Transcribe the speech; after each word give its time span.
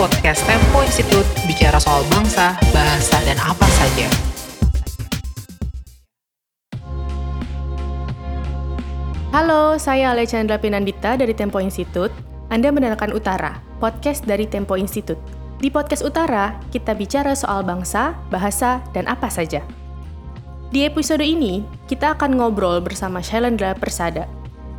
podcast 0.00 0.40
Tempo 0.48 0.80
Institute 0.80 1.28
bicara 1.44 1.76
soal 1.76 2.00
bangsa, 2.08 2.56
bahasa, 2.72 3.20
dan 3.20 3.36
apa 3.36 3.68
saja. 3.68 4.08
Halo, 9.28 9.76
saya 9.76 10.16
Alexandra 10.16 10.56
Pinandita 10.56 11.20
dari 11.20 11.36
Tempo 11.36 11.60
Institute. 11.60 12.16
Anda 12.48 12.72
mendengarkan 12.72 13.12
Utara, 13.12 13.60
podcast 13.76 14.24
dari 14.24 14.48
Tempo 14.48 14.80
Institute. 14.80 15.20
Di 15.60 15.68
podcast 15.68 16.00
Utara, 16.00 16.56
kita 16.72 16.96
bicara 16.96 17.36
soal 17.36 17.60
bangsa, 17.60 18.16
bahasa, 18.32 18.80
dan 18.96 19.04
apa 19.04 19.28
saja. 19.28 19.60
Di 20.72 20.88
episode 20.88 21.20
ini, 21.20 21.60
kita 21.92 22.16
akan 22.16 22.40
ngobrol 22.40 22.80
bersama 22.80 23.20
Shailendra 23.20 23.76
Persada, 23.76 24.24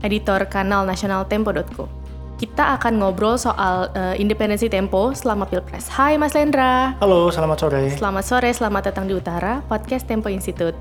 editor 0.02 0.50
kanal 0.50 0.82
nasional 0.82 1.30
Tempo.co. 1.30 2.01
Kita 2.42 2.74
akan 2.74 2.98
ngobrol 2.98 3.38
soal 3.38 3.94
uh, 3.94 4.18
independensi 4.18 4.66
Tempo 4.66 5.14
selama 5.14 5.46
Pilpres. 5.46 5.86
Hai 5.94 6.18
Mas 6.18 6.34
Lendra. 6.34 6.98
Halo, 6.98 7.30
selamat 7.30 7.58
sore. 7.62 7.94
Selamat 7.94 8.26
sore, 8.26 8.50
selamat 8.50 8.90
datang 8.90 9.06
di 9.06 9.14
Utara, 9.14 9.62
podcast 9.70 10.10
Tempo 10.10 10.26
Institute. 10.26 10.74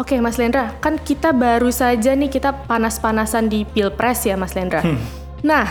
Oke 0.00 0.16
Mas 0.24 0.40
Lendra, 0.40 0.72
kan 0.80 0.96
kita 0.96 1.36
baru 1.36 1.68
saja 1.68 2.16
nih 2.16 2.32
kita 2.32 2.64
panas-panasan 2.64 3.52
di 3.52 3.68
Pilpres 3.68 4.24
ya 4.24 4.40
Mas 4.40 4.56
Lendra. 4.56 4.80
Hmm. 4.80 4.96
Nah, 5.44 5.68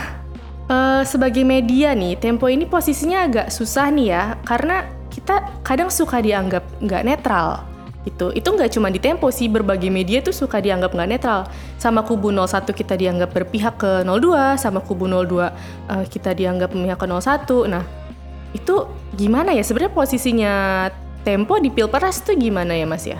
uh, 0.70 1.02
sebagai 1.02 1.42
media 1.42 1.90
nih, 1.90 2.14
Tempo 2.14 2.46
ini 2.46 2.70
posisinya 2.70 3.26
agak 3.26 3.50
susah 3.50 3.90
nih 3.90 4.14
ya, 4.14 4.38
karena 4.46 4.86
kita 5.10 5.42
kadang 5.66 5.90
suka 5.90 6.22
dianggap 6.22 6.62
nggak 6.78 7.02
netral 7.02 7.73
gitu. 8.04 8.30
Itu 8.36 8.52
nggak 8.52 8.70
cuma 8.76 8.92
di 8.92 9.00
Tempo 9.00 9.32
sih, 9.32 9.48
berbagai 9.48 9.88
media 9.88 10.20
tuh 10.20 10.36
suka 10.36 10.60
dianggap 10.60 10.92
nggak 10.92 11.10
netral. 11.10 11.48
Sama 11.80 12.04
kubu 12.04 12.30
01 12.30 12.70
kita 12.70 12.94
dianggap 12.94 13.32
berpihak 13.32 13.74
ke 13.80 13.92
02, 14.04 14.60
sama 14.60 14.84
kubu 14.84 15.08
02 15.08 15.16
uh, 15.16 15.50
eh, 15.50 16.04
kita 16.08 16.36
dianggap 16.36 16.70
memihak 16.76 17.00
ke 17.00 17.06
01. 17.08 17.72
Nah, 17.72 17.84
itu 18.54 18.86
gimana 19.16 19.50
ya 19.50 19.64
sebenarnya 19.66 19.92
posisinya 19.92 20.54
Tempo 21.24 21.56
di 21.56 21.72
Pilpres 21.72 22.20
tuh 22.20 22.36
gimana 22.36 22.76
ya 22.76 22.84
Mas 22.84 23.08
ya? 23.08 23.16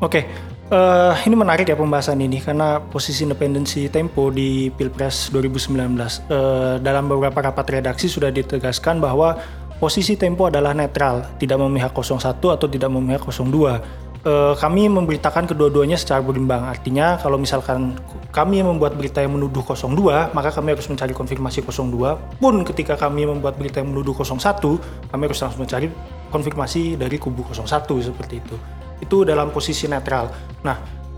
Oke, 0.00 0.24
uh, 0.72 1.12
ini 1.28 1.36
menarik 1.36 1.68
ya 1.68 1.76
pembahasan 1.76 2.16
ini 2.24 2.40
karena 2.40 2.80
posisi 2.80 3.28
independensi 3.28 3.92
Tempo 3.92 4.32
di 4.32 4.72
Pilpres 4.72 5.28
2019 5.28 5.76
uh, 5.76 6.80
dalam 6.80 7.04
beberapa 7.12 7.44
rapat 7.44 7.78
redaksi 7.78 8.08
sudah 8.08 8.32
ditegaskan 8.32 9.04
bahwa 9.04 9.36
posisi 9.76 10.16
Tempo 10.16 10.48
adalah 10.48 10.72
netral, 10.72 11.28
tidak 11.36 11.60
memihak 11.60 11.92
01 11.92 12.38
atau 12.38 12.66
tidak 12.70 12.88
memihak 12.88 13.20
02. 13.20 14.02
Uh, 14.22 14.54
kami 14.54 14.86
memberitakan 14.86 15.50
kedua-duanya 15.50 15.98
secara 15.98 16.22
berimbang. 16.22 16.62
Artinya 16.62 17.18
kalau 17.18 17.42
misalkan 17.42 17.98
kami 18.30 18.62
membuat 18.62 18.94
berita 18.94 19.18
yang 19.18 19.34
menuduh 19.34 19.66
02, 19.66 20.30
maka 20.30 20.54
kami 20.54 20.78
harus 20.78 20.86
mencari 20.86 21.10
konfirmasi 21.10 21.66
02. 21.66 22.38
Pun 22.38 22.54
ketika 22.62 22.94
kami 22.94 23.26
membuat 23.26 23.58
berita 23.58 23.82
yang 23.82 23.90
menuduh 23.90 24.14
01, 24.14 24.62
kami 25.10 25.22
harus 25.26 25.38
langsung 25.42 25.66
mencari 25.66 25.90
konfirmasi 26.30 26.94
dari 26.94 27.18
kubu 27.18 27.42
01 27.50 27.66
seperti 27.98 28.38
itu 28.38 28.56
itu 29.02 29.26
dalam 29.26 29.50
posisi 29.50 29.90
netral. 29.90 30.30
Nah, 30.62 30.76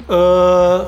eh, 0.09 0.79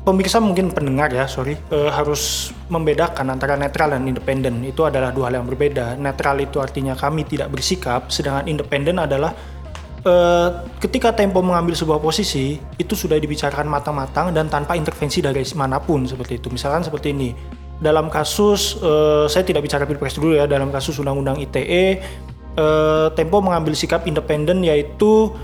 pemirsa 0.00 0.40
mungkin 0.40 0.72
pendengar 0.72 1.12
ya, 1.12 1.28
sorry, 1.28 1.52
eh, 1.52 1.90
harus 1.92 2.50
membedakan 2.72 3.36
antara 3.36 3.60
netral 3.60 3.92
dan 3.92 4.08
independen. 4.08 4.64
Itu 4.64 4.88
adalah 4.88 5.12
dua 5.12 5.28
hal 5.28 5.44
yang 5.44 5.46
berbeda. 5.46 6.00
Netral 6.00 6.40
itu 6.40 6.64
artinya 6.64 6.96
kami 6.96 7.28
tidak 7.28 7.52
bersikap, 7.52 8.08
sedangkan 8.08 8.48
independen 8.48 8.96
adalah 8.96 9.36
eh, 10.04 10.48
ketika 10.78 11.16
Tempo 11.16 11.40
mengambil 11.40 11.72
sebuah 11.74 11.98
posisi 11.98 12.60
itu 12.78 12.94
sudah 12.94 13.16
dibicarakan 13.16 13.66
matang-matang 13.66 14.30
dan 14.30 14.52
tanpa 14.52 14.76
intervensi 14.76 15.24
dari 15.24 15.42
mana 15.56 15.80
pun 15.80 16.04
seperti 16.04 16.38
itu. 16.38 16.48
Misalkan 16.52 16.84
seperti 16.84 17.10
ini. 17.16 17.32
Dalam 17.74 18.06
kasus 18.06 18.78
eh, 18.78 19.26
saya 19.26 19.42
tidak 19.42 19.66
bicara 19.66 19.82
pilpres 19.84 20.14
dulu 20.14 20.38
ya, 20.38 20.46
dalam 20.46 20.70
kasus 20.70 20.94
undang-undang 21.02 21.42
ITE 21.42 21.98
eh, 22.54 23.06
Tempo 23.18 23.42
mengambil 23.42 23.74
sikap 23.74 24.06
independen 24.06 24.62
yaitu 24.62 25.34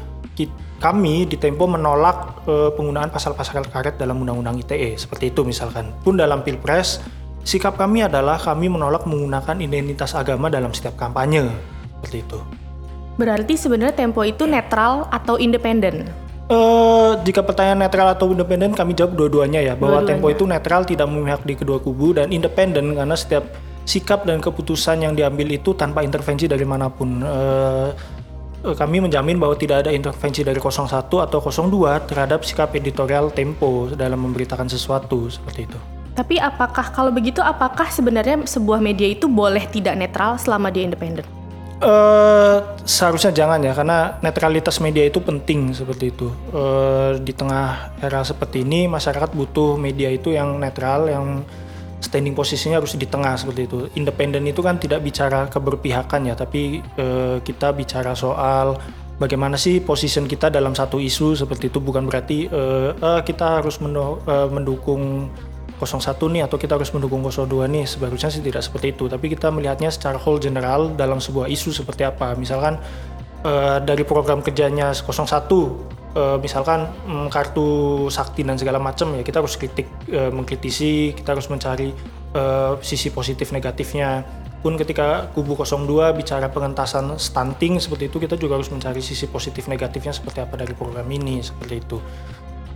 kami 0.81 1.29
di 1.29 1.37
Tempo 1.37 1.69
menolak 1.69 2.41
uh, 2.49 2.73
penggunaan 2.73 3.13
pasal-pasal 3.13 3.69
karet 3.69 4.01
dalam 4.01 4.25
Undang-Undang 4.25 4.65
ITE 4.65 4.97
seperti 4.97 5.29
itu 5.29 5.45
misalkan. 5.45 5.93
Pun 6.01 6.17
dalam 6.17 6.41
Pilpres, 6.41 7.05
sikap 7.45 7.77
kami 7.77 8.09
adalah 8.09 8.41
kami 8.41 8.73
menolak 8.73 9.05
menggunakan 9.05 9.61
identitas 9.61 10.17
agama 10.17 10.49
dalam 10.49 10.73
setiap 10.73 10.97
kampanye 10.97 11.45
seperti 12.01 12.25
itu. 12.25 12.60
Berarti 13.19 13.59
sebenarnya 13.59 13.97
Tempo 13.97 14.23
itu 14.23 14.47
netral 14.47 15.09
atau 15.11 15.41
independen? 15.41 16.07
Uh, 16.51 17.15
jika 17.23 17.47
pertanyaan 17.47 17.87
netral 17.87 18.11
atau 18.11 18.35
independen 18.35 18.75
kami 18.75 18.91
jawab 18.99 19.15
dua-duanya 19.15 19.63
ya 19.63 19.75
bahwa 19.79 20.03
dua 20.03 20.09
Tempo 20.11 20.27
itu 20.35 20.43
netral 20.51 20.83
tidak 20.83 21.07
memihak 21.07 21.47
di 21.47 21.55
kedua 21.55 21.79
kubu 21.79 22.11
dan 22.19 22.35
independen 22.35 22.99
karena 22.99 23.15
setiap 23.15 23.47
sikap 23.87 24.27
dan 24.27 24.43
keputusan 24.43 25.07
yang 25.07 25.15
diambil 25.15 25.47
itu 25.47 25.79
tanpa 25.79 26.03
intervensi 26.03 26.51
dari 26.51 26.67
mana 26.67 26.91
pun. 26.91 27.23
Uh, 27.23 27.91
kami 28.61 29.01
menjamin 29.01 29.41
bahwa 29.41 29.57
tidak 29.57 29.87
ada 29.87 29.91
intervensi 29.95 30.45
dari 30.45 30.61
01 30.61 31.09
atau 31.09 31.39
02 31.41 32.11
terhadap 32.11 32.45
sikap 32.45 32.77
editorial 32.77 33.33
Tempo 33.33 33.89
dalam 33.97 34.21
memberitakan 34.21 34.69
sesuatu 34.69 35.33
seperti 35.33 35.65
itu. 35.65 35.79
Tapi 36.13 36.37
apakah 36.37 36.93
kalau 36.93 37.09
begitu 37.09 37.41
apakah 37.41 37.89
sebenarnya 37.89 38.45
sebuah 38.45 38.83
media 38.83 39.09
itu 39.09 39.25
boleh 39.31 39.65
tidak 39.71 39.97
netral 39.97 40.37
selama 40.37 40.69
dia 40.69 40.85
independen? 40.85 41.25
Uh, 41.81 42.77
seharusnya 42.85 43.33
jangan 43.33 43.57
ya 43.65 43.73
karena 43.73 44.21
netralitas 44.21 44.85
media 44.85 45.09
itu 45.09 45.17
penting 45.25 45.73
seperti 45.73 46.13
itu. 46.13 46.29
Uh, 46.53 47.17
di 47.17 47.33
tengah 47.33 47.97
era 48.05 48.21
seperti 48.21 48.69
ini 48.69 48.85
masyarakat 48.85 49.33
butuh 49.33 49.81
media 49.81 50.13
itu 50.13 50.37
yang 50.37 50.61
netral 50.61 51.09
yang 51.09 51.41
standing 52.01 52.33
posisinya 52.33 52.81
harus 52.81 52.97
di 52.97 53.07
tengah 53.07 53.37
seperti 53.37 53.69
itu. 53.69 53.79
Independen 53.95 54.49
itu 54.49 54.65
kan 54.65 54.81
tidak 54.81 55.05
bicara 55.05 55.47
keberpihakan 55.53 56.33
ya, 56.33 56.35
tapi 56.35 56.81
eh, 56.81 57.37
kita 57.45 57.77
bicara 57.77 58.17
soal 58.17 58.81
bagaimana 59.21 59.61
sih 59.61 59.85
position 59.85 60.25
kita 60.25 60.49
dalam 60.49 60.73
satu 60.73 60.97
isu 60.97 61.37
seperti 61.37 61.69
itu 61.69 61.79
bukan 61.79 62.09
berarti 62.09 62.49
eh, 62.49 62.91
eh, 62.97 63.21
kita 63.23 63.61
harus 63.61 63.79
mendukung 63.85 65.29
01 65.87 66.17
nih 66.17 66.43
atau 66.45 66.57
kita 66.61 66.77
harus 66.77 66.93
mendukung 66.93 67.25
02 67.25 67.69
nih 67.71 67.85
seharusnya 67.89 68.31
sih 68.33 68.43
tidak 68.45 68.65
seperti 68.65 68.93
itu. 68.97 69.09
Tapi 69.09 69.33
kita 69.33 69.49
melihatnya 69.49 69.89
secara 69.93 70.21
whole 70.21 70.41
general 70.41 70.93
dalam 70.97 71.21
sebuah 71.21 71.49
isu 71.49 71.73
seperti 71.73 72.05
apa. 72.05 72.37
Misalkan 72.37 72.81
uh, 73.45 73.79
dari 73.81 74.05
program 74.05 74.45
kerjanya 74.45 74.93
01 74.93 75.11
uh, 76.17 76.37
misalkan 76.41 76.89
um, 77.07 77.27
kartu 77.31 78.07
sakti 78.11 78.43
dan 78.43 78.59
segala 78.59 78.83
macam 78.83 79.15
ya 79.15 79.23
kita 79.23 79.43
harus 79.43 79.55
kritik 79.55 79.87
uh, 80.11 80.31
mengkritisi 80.33 81.15
kita 81.15 81.37
harus 81.37 81.47
mencari 81.51 81.95
uh, 82.35 82.79
sisi 82.83 83.13
positif 83.13 83.55
negatifnya. 83.55 84.25
Pun 84.61 84.77
ketika 84.77 85.33
kubu 85.33 85.57
02 85.57 86.21
bicara 86.21 86.53
pengentasan 86.53 87.17
stunting 87.17 87.81
seperti 87.81 88.13
itu 88.13 88.21
kita 88.21 88.37
juga 88.37 88.61
harus 88.61 88.69
mencari 88.69 89.01
sisi 89.01 89.25
positif 89.25 89.73
negatifnya 89.73 90.13
seperti 90.13 90.45
apa 90.45 90.61
dari 90.61 90.77
program 90.77 91.09
ini 91.09 91.41
seperti 91.41 91.81
itu. 91.81 91.97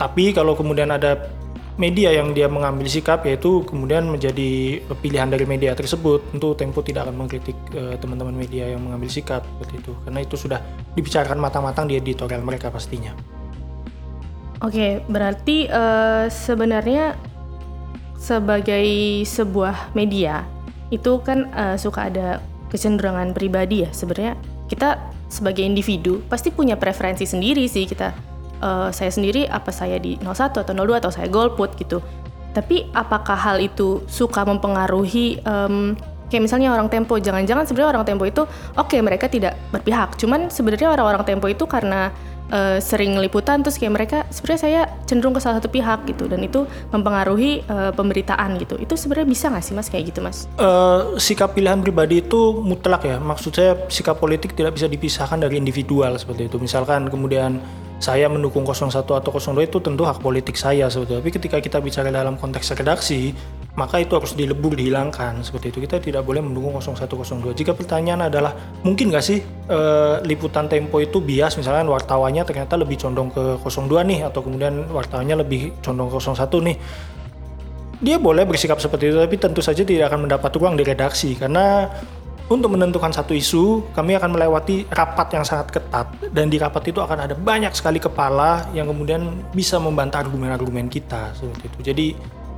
Tapi 0.01 0.33
kalau 0.33 0.57
kemudian 0.57 0.89
ada 0.89 1.29
media 1.75 2.15
yang 2.15 2.31
dia 2.31 2.47
mengambil 2.47 2.87
sikap 2.87 3.27
yaitu 3.27 3.67
kemudian 3.67 4.07
menjadi 4.07 4.79
pilihan 5.03 5.27
dari 5.27 5.43
media 5.43 5.75
tersebut 5.75 6.23
tentu 6.31 6.55
Tempo 6.55 6.87
tidak 6.87 7.11
akan 7.11 7.27
mengkritik 7.27 7.59
teman-teman 7.99 8.35
uh, 8.35 8.41
media 8.47 8.71
yang 8.71 8.83
mengambil 8.83 9.11
sikap 9.11 9.43
seperti 9.43 9.83
itu 9.83 9.93
karena 10.07 10.21
itu 10.23 10.35
sudah 10.39 10.61
dibicarakan 10.95 11.39
matang-matang 11.43 11.91
di 11.91 11.99
editorial 11.99 12.47
mereka 12.47 12.71
pastinya. 12.71 13.11
Oke, 14.63 15.03
berarti 15.11 15.67
uh, 15.69 16.31
sebenarnya 16.31 17.19
sebagai 18.17 18.87
sebuah 19.27 19.93
media 19.93 20.47
itu 20.89 21.21
kan 21.21 21.51
uh, 21.53 21.77
suka 21.77 22.09
ada 22.09 22.39
kecenderungan 22.73 23.37
pribadi 23.37 23.85
ya 23.85 23.91
sebenarnya 23.93 24.35
kita 24.71 24.97
sebagai 25.29 25.61
individu 25.67 26.23
pasti 26.31 26.49
punya 26.49 26.79
preferensi 26.79 27.27
sendiri 27.27 27.67
sih 27.69 27.85
kita 27.85 28.34
uh, 28.61 28.91
saya 28.95 29.11
sendiri 29.11 29.49
apa 29.49 29.71
saya 29.73 29.99
di 29.99 30.19
01 30.21 30.55
atau 30.55 30.73
02 30.75 31.01
atau 31.01 31.11
saya 31.11 31.27
golput 31.31 31.75
gitu. 31.79 31.99
Tapi 32.55 32.87
apakah 32.95 33.35
hal 33.35 33.59
itu 33.59 34.07
suka 34.07 34.47
mempengaruhi 34.47 35.43
um, 35.43 35.99
kayak 36.31 36.43
misalnya 36.51 36.71
orang 36.75 36.87
Tempo 36.87 37.19
jangan-jangan 37.19 37.67
sebenarnya 37.67 37.91
orang 37.99 38.07
Tempo 38.07 38.25
itu 38.27 38.43
oke 38.79 38.91
okay, 38.91 39.01
mereka 39.03 39.27
tidak 39.27 39.59
berpihak. 39.75 40.15
Cuman 40.19 40.51
sebenarnya 40.51 40.95
orang-orang 40.95 41.25
Tempo 41.27 41.47
itu 41.51 41.67
karena 41.67 42.15
uh, 42.51 42.79
sering 42.83 43.17
liputan 43.17 43.63
terus 43.63 43.79
kayak 43.79 43.93
mereka 43.95 44.19
sebenarnya 44.29 44.61
saya 44.61 44.81
cenderung 45.09 45.33
ke 45.33 45.41
salah 45.41 45.63
satu 45.63 45.71
pihak 45.71 46.05
gitu 46.11 46.27
dan 46.29 46.43
itu 46.45 46.67
mempengaruhi 46.91 47.65
uh, 47.71 47.95
pemberitaan 47.95 48.59
gitu 48.61 48.77
itu 48.77 48.95
sebenarnya 48.99 49.29
bisa 49.31 49.47
nggak 49.49 49.65
sih 49.65 49.75
mas 49.77 49.89
kayak 49.89 50.05
gitu 50.13 50.21
mas? 50.21 50.51
Uh, 50.59 51.17
sikap 51.17 51.55
pilihan 51.57 51.81
pribadi 51.81 52.21
itu 52.21 52.61
mutlak 52.61 53.07
ya 53.07 53.17
maksud 53.23 53.55
saya 53.55 53.79
sikap 53.89 54.19
politik 54.19 54.53
tidak 54.53 54.77
bisa 54.77 54.91
dipisahkan 54.91 55.39
dari 55.41 55.57
individual 55.57 56.19
seperti 56.19 56.51
itu 56.51 56.57
misalkan 56.61 57.09
kemudian 57.09 57.63
saya 58.03 58.27
mendukung 58.27 58.67
01 58.67 58.91
atau 58.91 59.31
02 59.31 59.71
itu 59.71 59.79
tentu 59.79 60.03
hak 60.05 60.21
politik 60.21 60.59
saya 60.59 60.91
sebetulnya. 60.91 61.23
Tapi 61.23 61.33
ketika 61.33 61.57
kita 61.63 61.79
bicara 61.79 62.11
dalam 62.11 62.35
konteks 62.37 62.75
redaksi, 62.75 63.33
maka 63.75 63.99
itu 63.99 64.15
harus 64.15 64.39
dilebur, 64.39 64.79
dihilangkan 64.79 65.43
seperti 65.43 65.75
itu. 65.75 65.79
Kita 65.83 65.99
tidak 65.99 66.23
boleh 66.23 66.43
mendukung 66.43 66.75
01, 66.79 67.07
02. 67.11 67.55
Jika 67.55 67.75
pertanyaan 67.75 68.31
adalah 68.31 68.55
mungkin 68.87 69.11
nggak 69.11 69.25
sih 69.25 69.43
e, 69.47 69.79
liputan 70.27 70.71
Tempo 70.71 71.03
itu 71.03 71.19
bias, 71.19 71.59
misalnya 71.59 71.87
wartawannya 71.91 72.43
ternyata 72.47 72.75
lebih 72.79 72.99
condong 72.99 73.31
ke 73.35 73.59
02 73.63 74.05
nih, 74.11 74.21
atau 74.27 74.41
kemudian 74.43 74.91
wartawannya 74.91 75.43
lebih 75.43 75.75
condong 75.83 76.11
ke 76.11 76.19
01 76.19 76.39
nih. 76.71 76.79
dia 78.05 78.21
boleh 78.21 78.45
bersikap 78.45 78.77
seperti 78.85 79.09
itu, 79.09 79.17
tapi 79.17 79.41
tentu 79.41 79.65
saja 79.65 79.81
tidak 79.81 80.13
akan 80.13 80.29
mendapat 80.29 80.53
ruang 80.61 80.77
di 80.77 80.85
redaksi 80.85 81.33
karena 81.41 81.89
untuk 82.45 82.77
menentukan 82.77 83.09
satu 83.09 83.33
isu, 83.33 83.89
kami 83.97 84.21
akan 84.21 84.37
melewati 84.37 84.85
rapat 84.93 85.33
yang 85.33 85.45
sangat 85.49 85.81
ketat 85.81 86.13
dan 86.29 86.53
di 86.53 86.61
rapat 86.61 86.93
itu 86.93 87.01
akan 87.01 87.25
ada 87.25 87.33
banyak 87.33 87.73
sekali 87.73 87.97
kepala 87.97 88.69
yang 88.77 88.85
kemudian 88.85 89.49
bisa 89.57 89.81
membantah 89.81 90.21
argumen-argumen 90.21 90.93
kita 90.93 91.33
seperti 91.33 91.65
itu. 91.73 91.79
Jadi 91.81 92.07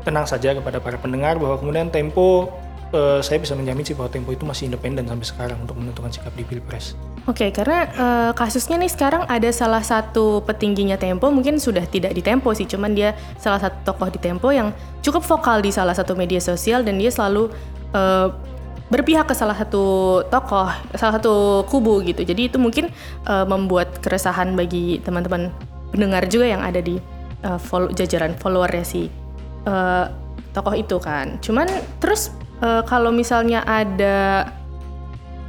tenang 0.02 0.26
saja 0.26 0.54
kepada 0.58 0.82
para 0.82 0.98
pendengar 0.98 1.38
bahwa 1.38 1.58
kemudian 1.62 1.86
Tempo 1.90 2.50
eh, 2.90 3.22
saya 3.22 3.38
bisa 3.38 3.54
menjamin 3.54 3.86
sih 3.86 3.94
bahwa 3.94 4.10
Tempo 4.10 4.34
itu 4.34 4.42
masih 4.42 4.66
independen 4.70 5.06
sampai 5.06 5.26
sekarang 5.26 5.58
untuk 5.62 5.78
menentukan 5.78 6.10
sikap 6.10 6.34
di 6.34 6.42
Pilpres. 6.42 6.98
Oke, 7.30 7.54
karena 7.54 7.86
eh, 7.86 8.30
kasusnya 8.34 8.82
nih 8.82 8.90
sekarang 8.90 9.22
ada 9.30 9.50
salah 9.54 9.86
satu 9.86 10.42
petingginya 10.42 10.98
Tempo, 10.98 11.30
mungkin 11.30 11.62
sudah 11.62 11.86
tidak 11.86 12.10
di 12.10 12.26
Tempo 12.26 12.50
sih, 12.58 12.66
cuman 12.66 12.90
dia 12.90 13.14
salah 13.38 13.62
satu 13.62 13.86
tokoh 13.86 14.10
di 14.10 14.18
Tempo 14.18 14.50
yang 14.50 14.74
cukup 14.98 15.22
vokal 15.22 15.62
di 15.62 15.70
salah 15.70 15.94
satu 15.94 16.18
media 16.18 16.42
sosial 16.42 16.82
dan 16.82 16.98
dia 16.98 17.14
selalu 17.14 17.54
eh, 17.94 18.28
berpihak 18.86 19.26
ke 19.26 19.34
salah 19.34 19.58
satu 19.58 20.22
tokoh, 20.30 20.70
salah 20.94 21.14
satu 21.18 21.66
kubu 21.66 22.02
gitu. 22.06 22.22
Jadi 22.22 22.52
itu 22.52 22.58
mungkin 22.58 22.90
eh, 23.26 23.46
membuat 23.46 23.98
keresahan 23.98 24.54
bagi 24.54 25.02
teman-teman 25.02 25.50
pendengar 25.90 26.26
juga 26.30 26.46
yang 26.46 26.62
ada 26.62 26.78
di 26.78 26.98
eh, 27.42 27.58
follow- 27.58 27.90
jajaran 27.90 28.38
followernya 28.38 28.84
si 28.86 29.10
eh, 29.66 30.04
tokoh 30.54 30.74
itu 30.78 30.96
kan. 31.02 31.42
Cuman 31.42 31.66
terus 31.98 32.30
eh, 32.62 32.82
kalau 32.86 33.10
misalnya 33.10 33.66
ada 33.66 34.48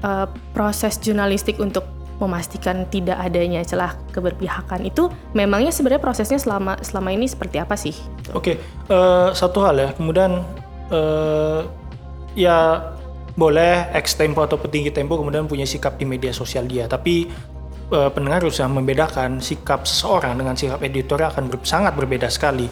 eh, 0.01 0.27
proses 0.57 0.97
jurnalistik 0.97 1.61
untuk 1.61 1.85
memastikan 2.17 2.89
tidak 2.89 3.21
adanya 3.21 3.61
celah 3.61 3.93
keberpihakan 4.09 4.89
itu 4.89 5.05
memangnya 5.37 5.69
sebenarnya 5.69 6.01
prosesnya 6.01 6.41
selama 6.41 6.73
selama 6.81 7.13
ini 7.13 7.29
seperti 7.29 7.61
apa 7.61 7.77
sih? 7.77 7.93
Oke, 8.33 8.57
eh, 8.89 9.29
satu 9.37 9.61
hal 9.61 9.77
ya. 9.77 9.89
Kemudian 9.93 10.41
eh, 10.89 11.61
ya 12.33 12.81
boleh 13.37 13.93
ex 13.93 14.17
tempo 14.17 14.41
atau 14.41 14.57
petinggi 14.57 14.89
tempo 14.89 15.13
kemudian 15.15 15.45
punya 15.45 15.63
sikap 15.63 15.95
di 16.01 16.09
media 16.09 16.33
sosial 16.33 16.65
dia, 16.65 16.89
tapi 16.89 17.29
eh, 17.93 18.09
pendengar 18.09 18.41
harus 18.41 18.57
membedakan 18.57 19.37
sikap 19.37 19.85
seseorang 19.85 20.35
dengan 20.35 20.57
sikap 20.57 20.81
editorial 20.81 21.29
akan 21.29 21.53
ber- 21.53 21.63
sangat 21.63 21.93
berbeda 21.93 22.27
sekali. 22.33 22.65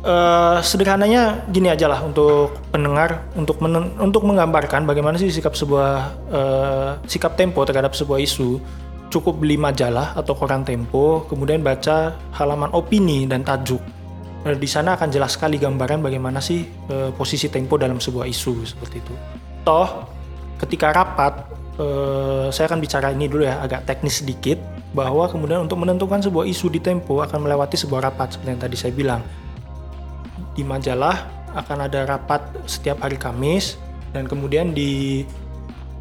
Eh, 0.00 0.58
sederhananya 0.64 1.46
gini 1.52 1.70
aja 1.70 1.86
lah 1.86 2.02
untuk 2.02 2.58
pendengar 2.74 3.30
untuk 3.38 3.62
menen- 3.62 3.94
untuk 4.02 4.26
menggambarkan 4.26 4.88
bagaimana 4.88 5.14
sih 5.20 5.30
sikap 5.30 5.54
sebuah 5.54 5.92
eh, 6.32 6.90
sikap 7.06 7.38
tempo 7.38 7.62
terhadap 7.62 7.94
sebuah 7.94 8.18
isu 8.18 8.58
cukup 9.12 9.38
beli 9.38 9.60
majalah 9.60 10.16
atau 10.16 10.32
koran 10.38 10.64
tempo 10.64 11.26
kemudian 11.28 11.60
baca 11.60 12.16
halaman 12.32 12.70
opini 12.72 13.26
dan 13.26 13.42
tajuk 13.42 13.82
Nah, 14.40 14.56
di 14.56 14.64
sana 14.64 14.96
akan 14.96 15.12
jelas 15.12 15.36
sekali 15.36 15.60
gambaran 15.60 16.00
bagaimana 16.00 16.40
sih 16.40 16.64
eh, 16.64 17.10
posisi 17.12 17.52
tempo 17.52 17.76
dalam 17.76 18.00
sebuah 18.00 18.24
isu 18.24 18.64
seperti 18.64 18.96
itu. 19.04 19.14
Toh, 19.62 20.08
ketika 20.60 20.92
rapat, 20.92 21.46
eh, 21.76 22.46
saya 22.52 22.66
akan 22.70 22.80
bicara 22.80 23.12
ini 23.12 23.28
dulu 23.28 23.44
ya, 23.44 23.60
agak 23.60 23.84
teknis 23.84 24.24
sedikit, 24.24 24.56
bahwa 24.90 25.30
kemudian 25.30 25.62
untuk 25.62 25.78
menentukan 25.78 26.18
sebuah 26.18 26.48
isu 26.48 26.72
di 26.72 26.80
tempo 26.82 27.22
akan 27.22 27.46
melewati 27.46 27.78
sebuah 27.78 28.10
rapat 28.10 28.34
seperti 28.34 28.50
yang 28.50 28.62
tadi 28.62 28.76
saya 28.76 28.92
bilang. 28.94 29.22
Di 30.56 30.66
majalah 30.66 31.16
akan 31.54 31.86
ada 31.86 32.06
rapat 32.06 32.42
setiap 32.66 33.02
hari 33.06 33.18
Kamis 33.18 33.78
dan 34.10 34.26
kemudian 34.26 34.74
di 34.74 35.22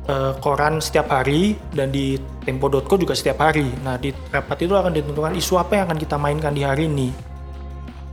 eh, 0.09 0.33
koran 0.41 0.81
setiap 0.81 1.13
hari 1.13 1.53
dan 1.75 1.93
di 1.93 2.17
tempo.co 2.41 2.97
juga 2.97 3.13
setiap 3.13 3.45
hari. 3.45 3.69
Nah, 3.85 4.01
di 4.01 4.09
rapat 4.33 4.57
itu 4.65 4.73
akan 4.73 4.89
ditentukan 4.89 5.37
isu 5.37 5.61
apa 5.61 5.77
yang 5.77 5.83
akan 5.91 5.99
kita 6.01 6.15
mainkan 6.17 6.53
di 6.55 6.65
hari 6.65 6.89
ini 6.89 7.29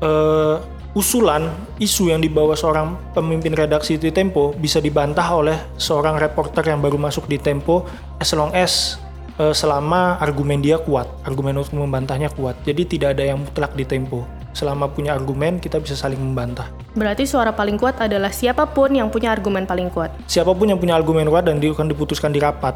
eh, 0.03 0.57
usulan 0.97 1.53
isu 1.77 2.09
yang 2.09 2.25
dibawa 2.25 2.57
seorang 2.57 2.97
pemimpin 3.13 3.53
redaksi 3.53 4.01
di 4.01 4.09
Tempo 4.09 4.57
bisa 4.57 4.81
dibantah 4.81 5.29
oleh 5.29 5.61
seorang 5.77 6.17
reporter 6.17 6.65
yang 6.65 6.81
baru 6.81 6.97
masuk 6.97 7.29
di 7.29 7.37
Tempo 7.37 7.85
as 8.17 8.33
long 8.33 8.49
as 8.57 8.97
eh, 9.37 9.53
selama 9.53 10.17
argumen 10.17 10.65
dia 10.65 10.81
kuat, 10.81 11.05
argumen 11.29 11.61
untuk 11.61 11.77
membantahnya 11.77 12.33
kuat. 12.33 12.57
Jadi 12.65 12.97
tidak 12.97 13.21
ada 13.21 13.29
yang 13.29 13.45
mutlak 13.45 13.77
di 13.77 13.85
Tempo. 13.85 14.25
Selama 14.57 14.89
punya 14.89 15.13
argumen 15.13 15.61
kita 15.61 15.77
bisa 15.77 15.93
saling 15.93 16.17
membantah. 16.17 16.73
Berarti 16.97 17.29
suara 17.29 17.53
paling 17.53 17.77
kuat 17.77 18.01
adalah 18.01 18.33
siapa 18.33 18.65
pun 18.65 18.89
yang 18.89 19.13
punya 19.13 19.29
argumen 19.29 19.69
paling 19.69 19.93
kuat. 19.93 20.09
Siapa 20.25 20.57
pun 20.57 20.73
yang 20.73 20.81
punya 20.81 20.97
argumen 20.97 21.29
kuat 21.29 21.45
dan 21.45 21.61
akan 21.61 21.93
diputuskan 21.93 22.33
di 22.33 22.41
rapat. 22.41 22.73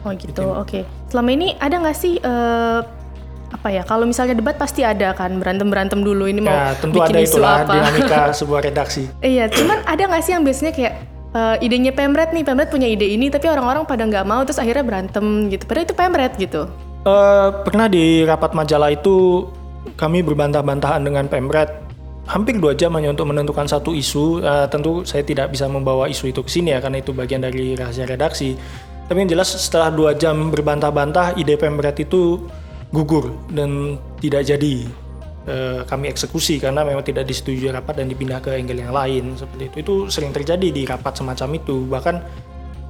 Oh 0.00 0.12
gitu, 0.16 0.48
oke. 0.48 0.80
Selama 1.12 1.28
ini 1.28 1.60
ada 1.60 1.76
nggak 1.76 1.96
sih 1.96 2.16
eh, 2.24 3.03
apa 3.54 3.68
ya? 3.70 3.82
Kalau 3.86 4.02
misalnya 4.04 4.34
debat 4.34 4.58
pasti 4.58 4.82
ada 4.82 5.14
kan 5.14 5.38
berantem 5.38 5.70
berantem 5.70 6.02
dulu 6.02 6.26
ini 6.26 6.42
mau 6.42 6.50
Ya, 6.50 6.74
tentu 6.74 6.98
bikin 6.98 7.14
ada 7.14 7.20
isu 7.22 7.38
itulah 7.38 7.54
apa. 7.62 7.72
dinamika 7.78 8.20
sebuah 8.42 8.60
redaksi. 8.66 9.02
Iya, 9.22 9.46
cuman 9.46 9.86
ada 9.86 10.02
nggak 10.10 10.22
sih 10.26 10.32
yang 10.34 10.42
biasanya 10.42 10.72
kayak 10.74 10.94
eh, 11.32 11.56
idenya 11.64 11.92
Pemret 11.94 12.34
nih, 12.34 12.42
Pemret 12.42 12.68
punya 12.68 12.90
ide 12.90 13.06
ini 13.06 13.30
tapi 13.30 13.46
orang-orang 13.46 13.86
pada 13.86 14.02
nggak 14.02 14.26
mau 14.26 14.42
terus 14.42 14.58
akhirnya 14.58 14.82
berantem 14.82 15.46
gitu. 15.48 15.62
Padahal 15.70 15.86
itu 15.86 15.94
Pemret 15.94 16.32
gitu. 16.34 16.62
Eh, 17.06 17.48
pernah 17.62 17.86
di 17.86 18.26
rapat 18.26 18.50
majalah 18.58 18.90
itu 18.90 19.46
kami 19.94 20.26
berbantah-bantahan 20.26 21.04
dengan 21.06 21.30
Pemret 21.30 21.70
hampir 22.24 22.56
dua 22.56 22.72
jam 22.72 22.90
hanya 22.98 23.14
untuk 23.14 23.30
menentukan 23.30 23.70
satu 23.70 23.94
isu. 23.94 24.42
Eh, 24.42 24.66
tentu 24.66 25.06
saya 25.06 25.22
tidak 25.22 25.54
bisa 25.54 25.70
membawa 25.70 26.10
isu 26.10 26.34
itu 26.34 26.42
ke 26.42 26.50
sini 26.50 26.74
ya 26.74 26.82
karena 26.82 26.98
itu 26.98 27.14
bagian 27.14 27.44
dari 27.44 27.78
rahasia 27.78 28.02
redaksi. 28.08 28.58
Tapi 29.04 29.20
yang 29.20 29.36
jelas 29.36 29.52
setelah 29.52 29.92
dua 29.92 30.16
jam 30.16 30.48
berbantah-bantah 30.48 31.36
ide 31.36 31.60
Pemret 31.60 32.00
itu 32.00 32.48
gugur 32.94 33.34
dan 33.50 33.98
tidak 34.22 34.46
jadi 34.46 34.86
eh, 35.48 35.80
kami 35.84 36.08
eksekusi 36.10 36.62
karena 36.62 36.86
memang 36.86 37.04
tidak 37.04 37.26
disetujui 37.28 37.68
rapat 37.74 38.00
dan 38.00 38.06
dipindah 38.06 38.40
ke 38.40 38.54
angle 38.54 38.78
yang 38.78 38.94
lain 38.94 39.34
seperti 39.34 39.64
itu. 39.70 39.76
Itu 39.82 39.94
sering 40.08 40.30
terjadi 40.30 40.68
di 40.70 40.82
rapat 40.86 41.18
semacam 41.18 41.48
itu. 41.58 41.76
Bahkan 41.90 42.16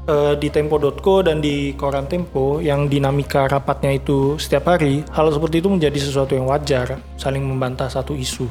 eh, 0.09 0.35
di 0.39 0.49
tempo.co 0.53 1.25
dan 1.25 1.41
di 1.41 1.73
koran 1.75 2.07
Tempo 2.07 2.61
yang 2.61 2.87
dinamika 2.87 3.49
rapatnya 3.49 3.97
itu 3.97 4.37
setiap 4.37 4.77
hari, 4.77 5.03
hal 5.15 5.33
seperti 5.33 5.65
itu 5.65 5.69
menjadi 5.73 5.99
sesuatu 5.99 6.37
yang 6.37 6.47
wajar, 6.47 7.01
saling 7.19 7.43
membantah 7.43 7.89
satu 7.89 8.15
isu. 8.15 8.47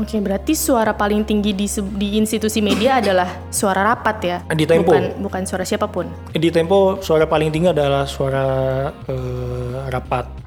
Oke, 0.00 0.16
berarti 0.16 0.56
suara 0.56 0.96
paling 0.96 1.28
tinggi 1.28 1.52
di 1.52 1.68
di 1.98 2.16
institusi 2.16 2.64
media 2.64 3.04
adalah 3.04 3.52
suara 3.52 3.84
rapat 3.84 4.16
ya. 4.24 4.38
Di 4.48 4.64
Tempo. 4.64 4.96
Bukan 4.96 5.20
bukan 5.20 5.42
suara 5.44 5.60
siapa 5.66 5.92
pun. 5.92 6.08
Di 6.32 6.48
Tempo 6.48 7.04
suara 7.04 7.28
paling 7.28 7.52
tinggi 7.52 7.68
adalah 7.68 8.08
suara 8.08 8.46
eh, 8.88 9.92
rapat 9.92 10.39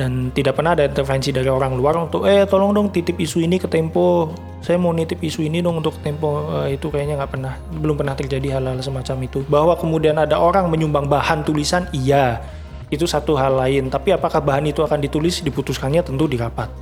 dan 0.00 0.32
tidak 0.32 0.56
pernah 0.56 0.72
ada 0.72 0.88
intervensi 0.88 1.28
dari 1.28 1.52
orang 1.52 1.76
luar 1.76 2.00
untuk 2.00 2.24
eh 2.24 2.48
tolong 2.48 2.72
dong 2.72 2.88
titip 2.88 3.20
isu 3.20 3.44
ini 3.44 3.60
ke 3.60 3.68
Tempo. 3.68 4.32
Saya 4.64 4.80
mau 4.80 4.96
nitip 4.96 5.20
isu 5.20 5.44
ini 5.44 5.60
dong 5.60 5.84
untuk 5.84 6.00
Tempo. 6.00 6.48
Eh, 6.64 6.80
itu 6.80 6.88
kayaknya 6.88 7.20
nggak 7.20 7.32
pernah 7.36 7.60
belum 7.68 8.00
pernah 8.00 8.16
terjadi 8.16 8.56
hal-hal 8.56 8.80
semacam 8.80 9.28
itu. 9.28 9.44
Bahwa 9.52 9.76
kemudian 9.76 10.16
ada 10.16 10.40
orang 10.40 10.72
menyumbang 10.72 11.04
bahan 11.04 11.44
tulisan 11.44 11.84
iya 11.92 12.40
itu 12.88 13.04
satu 13.04 13.36
hal 13.36 13.60
lain. 13.60 13.92
Tapi 13.92 14.16
apakah 14.16 14.40
bahan 14.40 14.72
itu 14.72 14.80
akan 14.80 15.04
ditulis 15.04 15.44
diputuskannya 15.44 16.00
tentu 16.00 16.24
di 16.24 16.40
rapat 16.40 16.72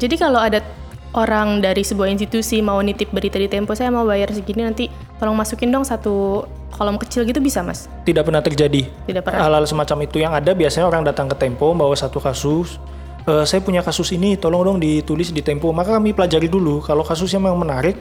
Jadi 0.00 0.16
kalau 0.16 0.40
ada 0.40 0.64
orang 1.12 1.60
dari 1.60 1.84
sebuah 1.84 2.08
institusi 2.08 2.64
mau 2.64 2.80
nitip 2.80 3.12
berita 3.12 3.36
di 3.36 3.46
Tempo, 3.46 3.76
saya 3.76 3.92
mau 3.92 4.08
bayar 4.08 4.32
segini 4.32 4.64
nanti 4.64 4.88
tolong 5.20 5.36
masukin 5.36 5.68
dong 5.68 5.84
satu 5.84 6.48
kolom 6.74 6.98
kecil 6.98 7.22
gitu 7.22 7.38
bisa 7.38 7.62
mas? 7.62 7.86
tidak 8.02 8.26
pernah 8.26 8.42
terjadi 8.42 8.82
Tidak 9.06 9.22
pernah. 9.22 9.46
hal-hal 9.46 9.64
semacam 9.64 9.98
itu 10.02 10.16
yang 10.18 10.34
ada 10.34 10.50
biasanya 10.52 10.86
orang 10.90 11.06
datang 11.06 11.30
ke 11.30 11.36
Tempo 11.38 11.70
bawa 11.72 11.94
satu 11.94 12.18
kasus 12.18 12.82
"Eh, 13.24 13.44
saya 13.46 13.62
punya 13.62 13.80
kasus 13.80 14.10
ini 14.12 14.34
tolong 14.34 14.66
dong 14.66 14.78
ditulis 14.82 15.30
di 15.30 15.40
Tempo 15.40 15.70
maka 15.70 15.96
kami 15.96 16.10
pelajari 16.12 16.50
dulu 16.50 16.82
kalau 16.82 17.06
kasusnya 17.06 17.38
memang 17.38 17.62
menarik 17.62 17.96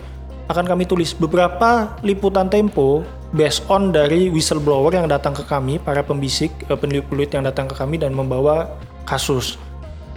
akan 0.51 0.65
kami 0.67 0.83
tulis 0.83 1.15
beberapa 1.15 1.95
liputan 2.03 2.49
Tempo 2.51 3.05
based 3.31 3.63
on 3.71 3.95
dari 3.95 4.27
whistleblower 4.27 4.91
yang 4.91 5.07
datang 5.07 5.31
ke 5.31 5.45
kami 5.45 5.77
para 5.77 6.01
pembisik 6.01 6.51
eh, 6.67 6.75
penulis-penulis 6.75 7.29
yang 7.31 7.45
datang 7.45 7.69
ke 7.69 7.77
kami 7.77 8.01
dan 8.01 8.11
membawa 8.11 8.73
kasus 9.05 9.55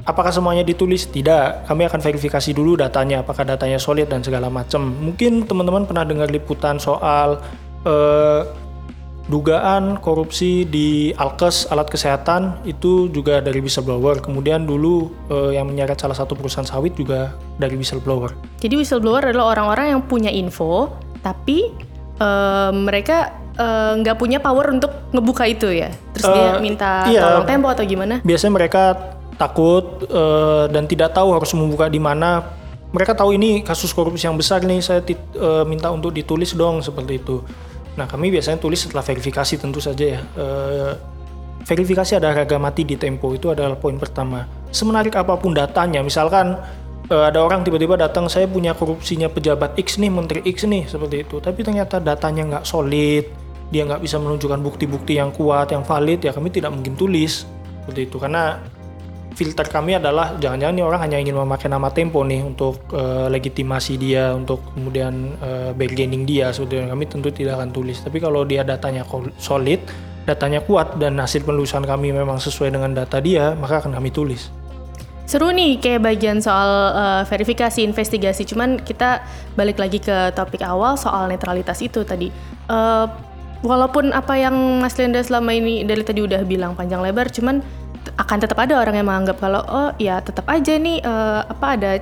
Apakah 0.07 0.31
semuanya 0.31 0.63
ditulis? 0.63 1.11
Tidak. 1.11 1.67
Kami 1.67 1.83
akan 1.91 1.99
verifikasi 1.99 2.55
dulu 2.55 2.79
datanya, 2.79 3.27
apakah 3.27 3.43
datanya 3.43 3.83
solid 3.83 4.07
dan 4.07 4.23
segala 4.23 4.47
macam. 4.47 4.87
Mungkin 4.87 5.51
teman-teman 5.51 5.83
pernah 5.83 6.07
dengar 6.07 6.31
liputan 6.31 6.79
soal 6.79 7.43
eh, 7.87 8.43
dugaan 9.27 9.99
korupsi 9.99 10.63
di 10.63 11.11
Alkes 11.11 11.67
alat 11.67 11.91
kesehatan 11.91 12.63
itu 12.63 13.11
juga 13.11 13.43
dari 13.43 13.59
whistleblower. 13.59 14.23
Kemudian 14.23 14.67
dulu 14.67 15.11
eh, 15.27 15.59
yang 15.59 15.67
menyeret 15.67 15.99
salah 15.99 16.15
satu 16.15 16.39
perusahaan 16.39 16.67
sawit 16.67 16.95
juga 16.95 17.35
dari 17.59 17.75
whistleblower. 17.75 18.35
Jadi 18.63 18.75
whistleblower 18.79 19.35
adalah 19.35 19.51
orang-orang 19.51 19.99
yang 19.99 20.03
punya 20.07 20.31
info, 20.31 20.95
tapi 21.27 21.75
eh, 22.19 22.71
mereka 22.71 23.35
eh, 23.59 23.93
nggak 23.99 24.15
punya 24.15 24.39
power 24.39 24.71
untuk 24.71 25.11
ngebuka 25.11 25.43
itu 25.51 25.75
ya. 25.75 25.91
Terus 26.15 26.27
dia 26.31 26.47
Eh, 26.55 26.63
minta 26.63 27.03
iya. 27.11 27.23
tolong 27.27 27.47
Tempo 27.51 27.67
atau 27.67 27.83
gimana? 27.83 28.23
Biasanya 28.23 28.55
mereka 28.55 28.83
takut 29.35 30.07
eh, 30.07 30.65
dan 30.71 30.87
tidak 30.87 31.19
tahu 31.19 31.35
harus 31.35 31.51
membuka 31.51 31.91
di 31.91 31.99
mana. 31.99 32.47
Mereka 32.95 33.19
tahu 33.19 33.35
ini 33.35 33.61
kasus 33.61 33.91
korupsi 33.91 34.31
yang 34.31 34.39
besar 34.39 34.63
nih, 34.63 34.79
saya 34.79 35.03
tit- 35.03 35.35
eh, 35.35 35.67
minta 35.67 35.91
untuk 35.91 36.15
ditulis 36.15 36.55
dong 36.55 36.79
seperti 36.79 37.19
itu. 37.19 37.43
Nah 37.97 38.05
kami 38.05 38.29
biasanya 38.29 38.61
tulis 38.61 38.85
setelah 38.85 39.03
verifikasi 39.03 39.57
tentu 39.57 39.81
saja 39.81 40.05
ya. 40.05 40.21
Eh, 40.21 40.93
verifikasi 41.67 42.21
ada 42.21 42.31
harga 42.31 42.57
mati 42.61 42.87
di 42.87 42.95
Tempo 42.95 43.33
itu 43.33 43.51
adalah 43.51 43.75
poin 43.75 43.97
pertama. 43.99 44.47
Semenarik 44.71 45.17
apa 45.17 45.35
pun 45.41 45.57
datanya, 45.57 46.05
misalkan 46.05 46.55
eh, 47.09 47.25
ada 47.27 47.43
orang 47.43 47.65
tiba-tiba 47.65 47.97
datang 47.97 48.29
saya 48.29 48.45
punya 48.47 48.77
korupsinya 48.77 49.33
pejabat 49.33 49.75
X 49.81 49.97
nih 49.99 50.13
menteri 50.13 50.41
X 50.45 50.69
nih 50.69 50.87
seperti 50.87 51.23
itu 51.27 51.39
tapi 51.39 51.63
ternyata 51.63 52.03
datanya 52.03 52.43
nggak 52.57 52.65
solid 52.67 53.25
dia 53.71 53.83
nggak 53.83 54.03
bisa 54.03 54.19
menunjukkan 54.23 54.63
bukti-bukti 54.63 55.19
yang 55.19 55.35
kuat 55.35 55.75
yang 55.75 55.83
valid 55.83 56.23
ya 56.23 56.31
kami 56.31 56.55
tidak 56.55 56.71
mungkin 56.71 56.95
tulis 56.95 57.47
seperti 57.83 58.11
itu 58.11 58.17
karena 58.19 58.63
filter 59.37 59.69
kami 59.69 60.01
adalah 60.01 60.41
jangan-jangan 60.41 60.75
nih 60.81 60.85
orang 60.89 61.01
hanya 61.05 61.19
ingin 61.21 61.37
memakai 61.37 61.69
nama 61.69 61.93
Tempo 61.93 62.25
nih 62.25 62.41
untuk 62.41 62.89
uh, 62.97 63.29
legitimasi 63.29 64.01
dia 64.01 64.33
untuk 64.33 64.65
kemudian 64.73 65.37
uh, 65.45 65.71
bargaining 65.77 66.25
dia 66.25 66.57
itu 66.57 66.65
kami 66.65 67.05
tentu 67.05 67.29
tidak 67.29 67.61
akan 67.61 67.69
tulis 67.69 68.01
tapi 68.01 68.17
kalau 68.17 68.49
dia 68.49 68.65
datanya 68.65 69.05
solid 69.37 69.85
datanya 70.25 70.65
kuat 70.65 70.97
dan 70.97 71.21
hasil 71.21 71.45
penelusuran 71.45 71.85
kami 71.85 72.17
memang 72.17 72.41
sesuai 72.41 72.73
dengan 72.73 72.97
data 72.97 73.21
dia 73.21 73.53
maka 73.53 73.85
akan 73.85 73.93
kami 73.93 74.09
tulis 74.09 74.49
Seru 75.27 75.51
nih 75.51 75.83
kayak 75.83 76.07
bagian 76.07 76.39
soal 76.39 76.95
uh, 76.95 77.23
verifikasi 77.27 77.83
investigasi. 77.83 78.47
Cuman 78.47 78.79
kita 78.79 79.27
balik 79.59 79.83
lagi 79.83 79.99
ke 79.99 80.31
topik 80.39 80.63
awal 80.63 80.95
soal 80.95 81.27
netralitas 81.27 81.83
itu 81.83 82.07
tadi. 82.07 82.31
Uh, 82.71 83.11
walaupun 83.67 84.15
apa 84.15 84.39
yang 84.39 84.55
Mas 84.79 84.95
Linda 84.95 85.19
selama 85.19 85.51
ini 85.51 85.83
dari 85.83 86.07
tadi 86.07 86.23
udah 86.23 86.47
bilang 86.47 86.79
panjang 86.79 87.03
lebar, 87.03 87.27
cuman 87.35 87.59
akan 88.15 88.39
tetap 88.39 88.59
ada 88.63 88.79
orang 88.79 88.95
yang 88.95 89.07
menganggap 89.09 89.43
kalau 89.43 89.63
oh 89.67 89.91
ya 89.99 90.23
tetap 90.23 90.47
aja 90.47 90.79
nih 90.79 91.03
uh, 91.03 91.43
apa 91.47 91.67
ada 91.75 91.93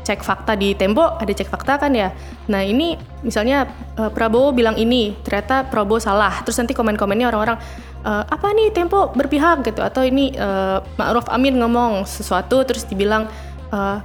cek 0.00 0.24
fakta 0.24 0.56
di 0.56 0.72
Tempo 0.72 1.04
ada 1.04 1.28
cek 1.30 1.48
fakta 1.48 1.76
kan 1.76 1.92
ya. 1.92 2.10
Nah 2.48 2.64
ini 2.64 2.96
misalnya 3.20 3.68
uh, 4.00 4.08
Prabowo 4.08 4.50
bilang 4.56 4.74
ini 4.80 5.14
ternyata 5.20 5.68
Prabowo 5.68 6.00
salah. 6.00 6.40
Terus 6.42 6.58
nanti 6.58 6.72
komen-komennya 6.72 7.28
orang-orang 7.28 7.58
uh, 8.04 8.24
apa 8.26 8.50
nih 8.56 8.72
Tempo 8.72 9.12
berpihak 9.12 9.62
gitu 9.68 9.84
atau 9.84 10.02
ini 10.02 10.32
uh, 10.34 10.80
Ma'ruf 10.96 11.28
Amin 11.28 11.60
ngomong 11.60 12.08
sesuatu 12.08 12.64
terus 12.64 12.88
dibilang 12.88 13.28
uh, 13.70 14.00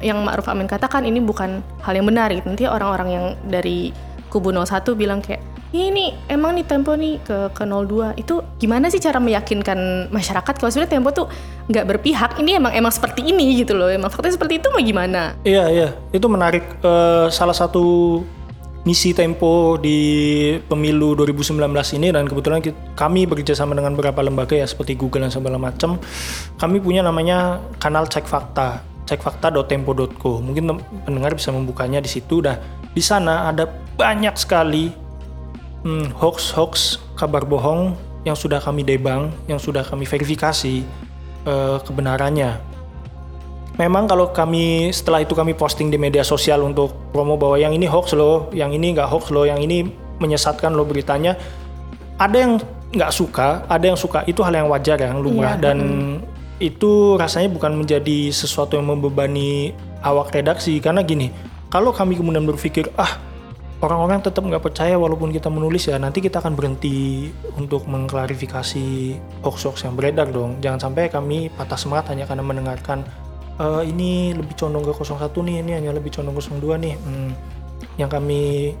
yang 0.00 0.22
Ma'ruf 0.24 0.48
Amin 0.48 0.64
katakan 0.70 1.04
ini 1.04 1.20
bukan 1.20 1.60
hal 1.84 1.92
yang 1.92 2.06
benar 2.08 2.32
gitu. 2.32 2.46
Nanti 2.48 2.64
orang-orang 2.64 3.08
yang 3.10 3.26
dari 3.44 3.92
kubu 4.30 4.54
01 4.54 4.86
bilang 4.94 5.20
kayak 5.20 5.42
ini 5.70 6.10
emang 6.26 6.58
nih 6.58 6.66
Tempo 6.66 6.98
nih 6.98 7.22
ke 7.22 7.54
ke 7.54 7.62
02 7.62 8.18
itu 8.18 8.42
gimana 8.58 8.90
sih 8.90 8.98
cara 8.98 9.22
meyakinkan 9.22 10.10
masyarakat 10.10 10.54
kalau 10.58 10.70
sebenarnya 10.70 10.98
Tempo 10.98 11.14
tuh 11.14 11.30
nggak 11.70 11.86
berpihak? 11.86 12.30
Ini 12.42 12.58
emang 12.58 12.74
emang 12.74 12.90
seperti 12.90 13.22
ini 13.30 13.62
gitu 13.62 13.78
loh. 13.78 13.86
Emang 13.86 14.10
faktanya 14.10 14.34
seperti 14.34 14.58
itu 14.58 14.66
mau 14.74 14.82
gimana? 14.82 15.38
Iya 15.46 15.70
iya. 15.70 15.88
Itu 16.10 16.26
menarik. 16.26 16.82
Uh, 16.82 17.30
salah 17.30 17.54
satu 17.54 18.18
misi 18.82 19.14
Tempo 19.14 19.78
di 19.78 20.56
pemilu 20.66 21.14
2019 21.14 21.62
ini 22.00 22.08
dan 22.10 22.26
kebetulan 22.26 22.58
kami 22.98 23.30
bekerjasama 23.30 23.76
dengan 23.76 23.94
beberapa 23.94 24.24
lembaga 24.24 24.58
ya 24.58 24.66
seperti 24.66 24.98
Google 24.98 25.28
dan 25.28 25.32
segala 25.32 25.54
macam. 25.54 26.02
Kami 26.58 26.82
punya 26.82 27.06
namanya 27.06 27.62
kanal 27.78 28.10
cek 28.10 28.26
fakta 28.26 28.82
cekfakta.tempo.co 29.06 30.38
mungkin 30.38 30.82
pendengar 31.06 31.38
bisa 31.38 31.54
membukanya 31.54 32.02
di 32.02 32.10
situ. 32.10 32.42
Dah 32.42 32.58
di 32.90 33.02
sana 33.02 33.46
ada 33.46 33.70
banyak 33.94 34.34
sekali 34.34 35.09
hmm, 35.84 36.16
hoax-hoax 36.16 37.00
kabar 37.16 37.44
bohong 37.44 37.96
yang 38.24 38.36
sudah 38.36 38.60
kami 38.60 38.84
debang, 38.84 39.32
yang 39.48 39.56
sudah 39.56 39.80
kami 39.80 40.04
verifikasi 40.04 40.84
uh, 41.48 41.80
kebenarannya. 41.80 42.60
Memang 43.80 44.04
kalau 44.04 44.28
kami 44.28 44.92
setelah 44.92 45.24
itu 45.24 45.32
kami 45.32 45.56
posting 45.56 45.88
di 45.88 45.96
media 45.96 46.20
sosial 46.20 46.60
untuk 46.68 46.92
promo 47.16 47.40
bahwa 47.40 47.56
yang 47.56 47.72
ini 47.72 47.88
hoax 47.88 48.12
loh, 48.12 48.52
yang 48.52 48.76
ini 48.76 48.92
nggak 48.92 49.08
hoax 49.08 49.32
loh, 49.32 49.48
yang 49.48 49.56
ini 49.56 49.88
menyesatkan 50.20 50.76
loh 50.76 50.84
beritanya, 50.84 51.32
ada 52.20 52.36
yang 52.36 52.60
nggak 52.92 53.08
suka, 53.08 53.64
ada 53.64 53.84
yang 53.88 53.96
suka. 53.96 54.20
Itu 54.28 54.44
hal 54.44 54.52
yang 54.52 54.68
wajar 54.68 55.00
yang 55.00 55.24
lumrah 55.24 55.56
iya. 55.56 55.64
dan 55.72 55.78
itu 56.60 57.16
rasanya 57.16 57.48
bukan 57.48 57.72
menjadi 57.72 58.28
sesuatu 58.28 58.76
yang 58.76 58.84
membebani 58.84 59.72
awak 60.04 60.36
redaksi 60.36 60.76
karena 60.76 61.00
gini, 61.00 61.32
kalau 61.72 61.88
kami 61.88 62.20
kemudian 62.20 62.44
berpikir 62.44 62.92
ah 63.00 63.16
orang-orang 63.80 64.20
tetap 64.20 64.44
nggak 64.44 64.60
percaya 64.60 64.94
walaupun 65.00 65.32
kita 65.32 65.48
menulis 65.48 65.88
ya 65.88 65.96
nanti 65.96 66.20
kita 66.20 66.44
akan 66.44 66.52
berhenti 66.52 67.32
untuk 67.56 67.88
mengklarifikasi 67.88 69.16
hoax-hoax 69.40 69.88
yang 69.88 69.96
beredar 69.96 70.28
dong. 70.28 70.60
Jangan 70.60 70.88
sampai 70.88 71.08
kami 71.08 71.48
patah 71.48 71.80
semangat 71.80 72.12
hanya 72.12 72.28
karena 72.28 72.44
mendengarkan 72.44 73.08
e, 73.56 73.88
ini 73.88 74.36
lebih 74.36 74.52
condong 74.56 74.84
ke 74.84 74.92
01 74.92 75.32
nih 75.32 75.56
ini 75.64 75.72
hanya 75.80 75.90
lebih 75.96 76.12
condong 76.12 76.36
ke 76.36 76.42
02 76.44 76.76
nih. 76.76 76.94
Hmm, 77.00 77.30
yang 77.96 78.12
kami 78.12 78.76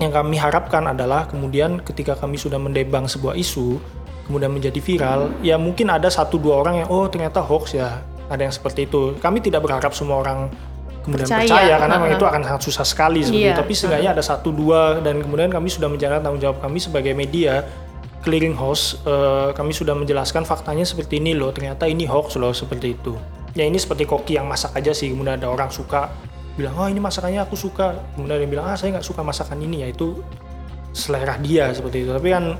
yang 0.00 0.10
kami 0.10 0.36
harapkan 0.40 0.90
adalah 0.90 1.28
kemudian 1.28 1.78
ketika 1.84 2.18
kami 2.18 2.34
sudah 2.34 2.58
mendebang 2.58 3.06
sebuah 3.06 3.38
isu 3.38 3.78
kemudian 4.26 4.50
menjadi 4.50 4.80
viral 4.80 5.30
ya 5.44 5.54
mungkin 5.60 5.92
ada 5.92 6.08
satu 6.08 6.40
dua 6.40 6.64
orang 6.64 6.82
yang 6.82 6.88
oh 6.88 7.06
ternyata 7.12 7.44
hoax 7.44 7.76
ya. 7.76 8.00
Ada 8.24 8.48
yang 8.48 8.54
seperti 8.56 8.88
itu. 8.88 9.20
Kami 9.20 9.44
tidak 9.44 9.60
berharap 9.68 9.92
semua 9.92 10.24
orang 10.24 10.48
kemudian 11.04 11.28
percaya, 11.28 11.44
percaya 11.44 11.74
karena 11.76 11.94
memang 12.00 12.12
itu 12.16 12.26
akan 12.26 12.40
sangat 12.42 12.62
susah 12.64 12.84
sekali 12.88 13.20
seperti 13.20 13.44
yeah. 13.44 13.54
Tapi 13.54 13.72
setidaknya 13.76 14.10
ada 14.16 14.24
satu 14.24 14.48
dua 14.50 15.04
dan 15.04 15.20
kemudian 15.20 15.52
kami 15.52 15.68
sudah 15.68 15.92
menjalankan 15.92 16.24
tanggung 16.24 16.42
jawab 16.42 16.58
kami 16.64 16.80
sebagai 16.80 17.12
media 17.12 17.62
clearing 18.24 18.56
house. 18.56 18.98
Uh, 19.04 19.52
kami 19.52 19.76
sudah 19.76 19.92
menjelaskan 19.92 20.48
faktanya 20.48 20.82
seperti 20.82 21.20
ini 21.20 21.36
loh. 21.36 21.52
Ternyata 21.52 21.84
ini 21.84 22.08
hoax 22.08 22.40
loh 22.40 22.56
seperti 22.56 22.96
itu. 22.96 23.12
Ya 23.52 23.68
ini 23.68 23.76
seperti 23.76 24.08
koki 24.08 24.40
yang 24.40 24.48
masak 24.48 24.72
aja 24.74 24.90
sih. 24.96 25.12
Kemudian 25.12 25.36
ada 25.36 25.52
orang 25.52 25.68
suka 25.68 26.10
bilang 26.56 26.74
oh 26.80 26.88
ini 26.88 26.98
masakannya 26.98 27.44
aku 27.44 27.54
suka. 27.54 28.00
Kemudian 28.16 28.40
dia 28.40 28.50
bilang 28.50 28.72
ah 28.72 28.74
saya 28.74 28.96
nggak 28.96 29.06
suka 29.06 29.20
masakan 29.20 29.60
ini 29.60 29.84
ya 29.84 29.92
itu 29.92 30.18
selera 30.96 31.36
dia 31.36 31.68
seperti 31.70 32.08
itu. 32.08 32.10
Tapi 32.16 32.28
kan 32.32 32.56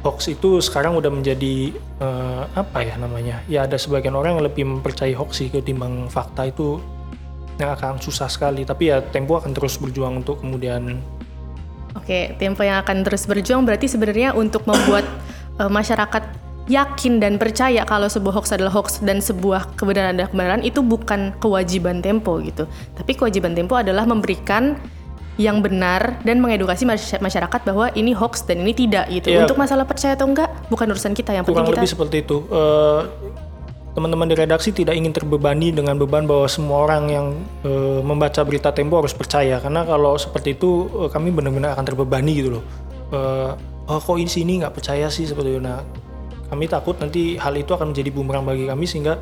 hoax 0.00 0.32
itu 0.32 0.64
sekarang 0.64 0.96
udah 0.96 1.12
menjadi 1.12 1.76
uh, 2.00 2.48
apa 2.56 2.80
ya 2.80 2.96
namanya? 2.96 3.44
Ya 3.46 3.68
ada 3.68 3.76
sebagian 3.76 4.16
orang 4.16 4.40
yang 4.40 4.44
lebih 4.48 4.64
mempercayai 4.64 5.12
hoax 5.12 5.44
sih 5.44 5.52
ketimbang 5.52 6.08
fakta 6.08 6.48
itu 6.48 6.80
yang 7.60 7.72
akan 7.76 8.00
susah 8.00 8.26
sekali 8.26 8.64
tapi 8.64 8.88
ya 8.88 9.04
Tempo 9.04 9.36
akan 9.36 9.52
terus 9.52 9.76
berjuang 9.76 10.24
untuk 10.24 10.40
kemudian 10.40 10.98
Oke, 11.98 12.38
Tempo 12.38 12.62
yang 12.62 12.82
akan 12.86 13.02
terus 13.02 13.26
berjuang 13.26 13.66
berarti 13.66 13.90
sebenarnya 13.90 14.30
untuk 14.32 14.62
membuat 14.62 15.02
uh, 15.58 15.66
masyarakat 15.66 16.22
yakin 16.70 17.18
dan 17.18 17.34
percaya 17.34 17.82
kalau 17.82 18.06
sebuah 18.06 18.38
hoax 18.38 18.54
adalah 18.54 18.70
hoax 18.70 19.02
dan 19.02 19.18
sebuah 19.18 19.74
kebenaran 19.74 20.14
adalah 20.14 20.30
kebenaran 20.30 20.62
itu 20.62 20.80
bukan 20.86 21.34
kewajiban 21.42 21.98
Tempo 21.98 22.38
gitu. 22.46 22.70
Tapi 22.94 23.18
kewajiban 23.18 23.58
Tempo 23.58 23.74
adalah 23.74 24.06
memberikan 24.06 24.78
yang 25.40 25.64
benar 25.64 26.20
dan 26.20 26.36
mengedukasi 26.38 26.84
masyarakat 27.16 27.60
bahwa 27.64 27.88
ini 27.96 28.12
hoax 28.12 28.44
dan 28.44 28.60
ini 28.60 28.76
tidak 28.76 29.08
gitu. 29.08 29.32
Ya, 29.32 29.48
Untuk 29.48 29.56
masalah 29.56 29.88
percaya 29.88 30.14
atau 30.14 30.28
enggak 30.28 30.52
bukan 30.68 30.92
urusan 30.92 31.16
kita 31.16 31.32
yang 31.32 31.48
penting 31.48 31.64
kita. 31.64 31.80
lebih 31.80 31.90
seperti 31.90 32.16
itu. 32.22 32.44
Uh, 32.52 33.08
teman-teman 33.90 34.30
di 34.30 34.36
redaksi 34.38 34.70
tidak 34.70 34.94
ingin 34.94 35.10
terbebani 35.10 35.74
dengan 35.74 35.98
beban 35.98 36.22
bahwa 36.22 36.46
semua 36.46 36.86
orang 36.86 37.02
yang 37.10 37.26
e, 37.66 37.70
membaca 38.06 38.38
berita 38.46 38.70
Tempo 38.70 39.02
harus 39.02 39.10
percaya 39.10 39.58
karena 39.58 39.82
kalau 39.82 40.14
seperti 40.14 40.54
itu 40.54 40.86
e, 40.86 41.02
kami 41.10 41.34
benar-benar 41.34 41.74
akan 41.74 41.84
terbebani 41.84 42.32
gitu 42.38 42.50
loh. 42.58 42.64
E, 43.10 43.20
oh 43.90 43.98
kok 43.98 44.14
ini 44.14 44.30
sini 44.30 44.62
nggak 44.62 44.78
percaya 44.78 45.10
sih 45.10 45.26
seperti 45.26 45.58
itu. 45.58 45.60
Nah 45.62 45.82
kami 46.46 46.70
takut 46.70 46.94
nanti 47.02 47.34
hal 47.34 47.54
itu 47.58 47.74
akan 47.74 47.90
menjadi 47.90 48.10
bumerang 48.14 48.46
bagi 48.46 48.70
kami 48.70 48.86
sehingga 48.86 49.18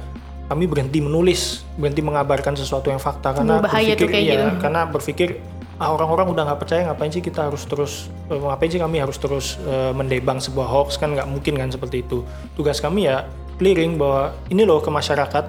kami 0.48 0.64
berhenti 0.64 1.00
menulis, 1.00 1.64
berhenti 1.76 2.00
mengabarkan 2.04 2.56
sesuatu 2.56 2.88
yang 2.92 3.00
fakta 3.00 3.36
karena 3.36 3.60
berpikir 3.60 4.08
ya 4.16 4.48
gitu. 4.48 4.64
karena 4.64 4.80
berpikir 4.88 5.28
ah, 5.76 5.92
orang-orang 5.92 6.32
udah 6.32 6.42
nggak 6.48 6.60
percaya 6.60 6.80
ngapain 6.88 7.12
sih 7.12 7.20
kita 7.20 7.52
harus 7.52 7.68
terus 7.68 8.08
ngapain 8.32 8.72
sih 8.72 8.80
kami 8.80 8.96
harus 9.00 9.20
terus 9.20 9.60
e, 9.60 9.92
mendebang 9.92 10.40
sebuah 10.40 10.64
hoax 10.64 10.96
kan 10.96 11.12
nggak 11.12 11.28
mungkin 11.28 11.56
kan 11.56 11.68
seperti 11.72 12.04
itu. 12.04 12.24
Tugas 12.56 12.80
kami 12.80 13.08
ya 13.08 13.28
clearing 13.58 13.98
bahwa 13.98 14.32
ini 14.48 14.62
loh 14.64 14.78
ke 14.78 14.88
masyarakat 14.88 15.44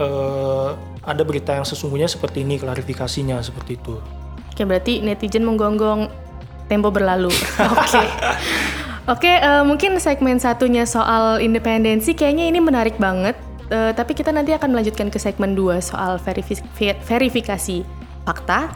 uh, 0.00 0.72
ada 1.04 1.22
berita 1.26 1.52
yang 1.52 1.66
sesungguhnya 1.66 2.08
seperti 2.08 2.46
ini 2.46 2.56
klarifikasinya 2.56 3.42
seperti 3.44 3.76
itu. 3.76 4.00
Oke 4.54 4.62
berarti 4.64 5.02
netizen 5.02 5.44
menggonggong 5.44 6.08
tempo 6.70 6.88
berlalu. 6.88 7.28
Oke. 7.84 8.04
Oke, 9.04 9.36
uh, 9.36 9.60
mungkin 9.68 10.00
segmen 10.00 10.40
satunya 10.40 10.88
soal 10.88 11.36
independensi 11.44 12.16
kayaknya 12.16 12.48
ini 12.48 12.56
menarik 12.56 12.96
banget. 12.96 13.36
Uh, 13.68 13.92
tapi 13.92 14.16
kita 14.16 14.32
nanti 14.32 14.56
akan 14.56 14.72
melanjutkan 14.72 15.12
ke 15.12 15.20
segmen 15.20 15.52
2 15.52 15.76
soal 15.84 16.16
verifi 16.16 16.56
verifikasi 17.04 17.84
fakta. 18.24 18.72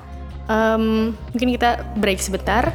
Um, 0.48 1.16
mungkin 1.32 1.56
kita 1.56 1.80
break 1.96 2.20
sebentar. 2.20 2.68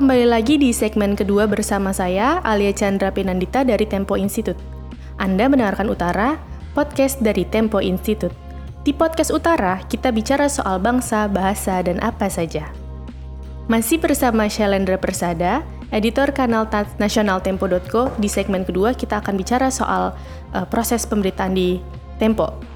Kembali 0.00 0.32
lagi 0.32 0.56
di 0.56 0.72
segmen 0.72 1.12
kedua 1.12 1.44
bersama 1.44 1.92
saya, 1.92 2.40
Alia 2.40 2.72
Chandra 2.72 3.12
Pinandita 3.12 3.60
dari 3.68 3.84
Tempo 3.84 4.16
Institute. 4.16 4.56
Anda 5.20 5.44
mendengarkan 5.44 5.92
Utara, 5.92 6.40
podcast 6.72 7.20
dari 7.20 7.44
Tempo 7.44 7.84
Institute. 7.84 8.32
Di 8.80 8.96
podcast 8.96 9.28
Utara, 9.28 9.76
kita 9.92 10.08
bicara 10.08 10.48
soal 10.48 10.80
bangsa, 10.80 11.28
bahasa, 11.28 11.84
dan 11.84 12.00
apa 12.00 12.32
saja. 12.32 12.72
Masih 13.68 14.00
bersama 14.00 14.48
Shalendra 14.48 14.96
Persada, 14.96 15.60
editor 15.92 16.32
kanal 16.32 16.64
nasional 16.96 17.44
Tempo.co. 17.44 18.08
Di 18.16 18.32
segmen 18.32 18.64
kedua 18.64 18.96
kita 18.96 19.20
akan 19.20 19.36
bicara 19.36 19.68
soal 19.68 20.16
uh, 20.56 20.64
proses 20.64 21.04
pemberitaan 21.04 21.52
di 21.52 21.76
Tempo. 22.16 22.69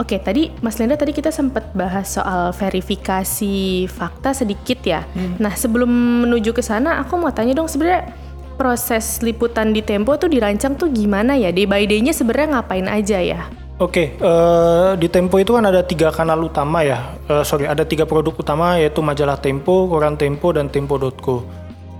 Oke, 0.00 0.16
tadi 0.16 0.48
Mas 0.64 0.80
Lenda 0.80 0.96
tadi 0.96 1.12
kita 1.12 1.28
sempat 1.28 1.76
bahas 1.76 2.16
soal 2.16 2.56
verifikasi 2.56 3.84
fakta 3.84 4.32
sedikit 4.32 4.80
ya. 4.80 5.04
Nah, 5.36 5.52
sebelum 5.52 6.24
menuju 6.24 6.56
ke 6.56 6.64
sana, 6.64 7.04
aku 7.04 7.20
mau 7.20 7.28
tanya 7.28 7.52
dong 7.52 7.68
sebenarnya 7.68 8.08
proses 8.56 9.20
liputan 9.20 9.76
di 9.76 9.84
Tempo 9.84 10.16
tuh 10.16 10.32
dirancang 10.32 10.80
tuh 10.80 10.88
gimana 10.88 11.36
ya? 11.36 11.52
Day 11.52 11.68
by 11.68 11.84
day-nya 11.84 12.16
sebenarnya 12.16 12.56
ngapain 12.56 12.88
aja 12.88 13.20
ya? 13.20 13.40
Oke, 13.80 14.12
eh, 14.16 14.90
di 14.96 15.08
Tempo 15.08 15.36
itu 15.40 15.56
kan 15.56 15.64
ada 15.64 15.84
tiga 15.84 16.08
kanal 16.12 16.48
utama 16.48 16.80
ya. 16.80 17.16
Eh, 17.28 17.44
sorry, 17.44 17.64
ada 17.64 17.84
tiga 17.84 18.04
produk 18.04 18.36
utama 18.36 18.76
yaitu 18.76 19.04
majalah 19.04 19.36
Tempo, 19.36 19.88
koran 19.88 20.16
Tempo, 20.16 20.52
dan 20.52 20.72
Tempo.co. 20.72 21.44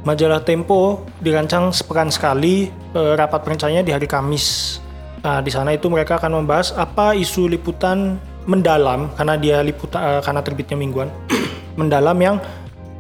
Majalah 0.04 0.40
Tempo 0.40 1.04
dirancang 1.20 1.72
sepekan 1.72 2.08
sekali, 2.08 2.68
eh, 2.68 3.12
rapat 3.16 3.44
perencanaannya 3.44 3.84
di 3.84 3.92
hari 3.92 4.08
Kamis. 4.08 4.76
Nah, 5.20 5.44
di 5.44 5.52
sana 5.52 5.76
itu 5.76 5.92
mereka 5.92 6.16
akan 6.16 6.44
membahas 6.44 6.72
apa 6.72 7.12
isu 7.12 7.52
liputan 7.52 8.16
mendalam 8.48 9.12
karena 9.20 9.36
dia 9.36 9.60
liputan 9.60 10.00
eh, 10.00 10.20
karena 10.24 10.40
terbitnya 10.40 10.76
mingguan 10.80 11.12
mendalam 11.80 12.16
yang 12.16 12.36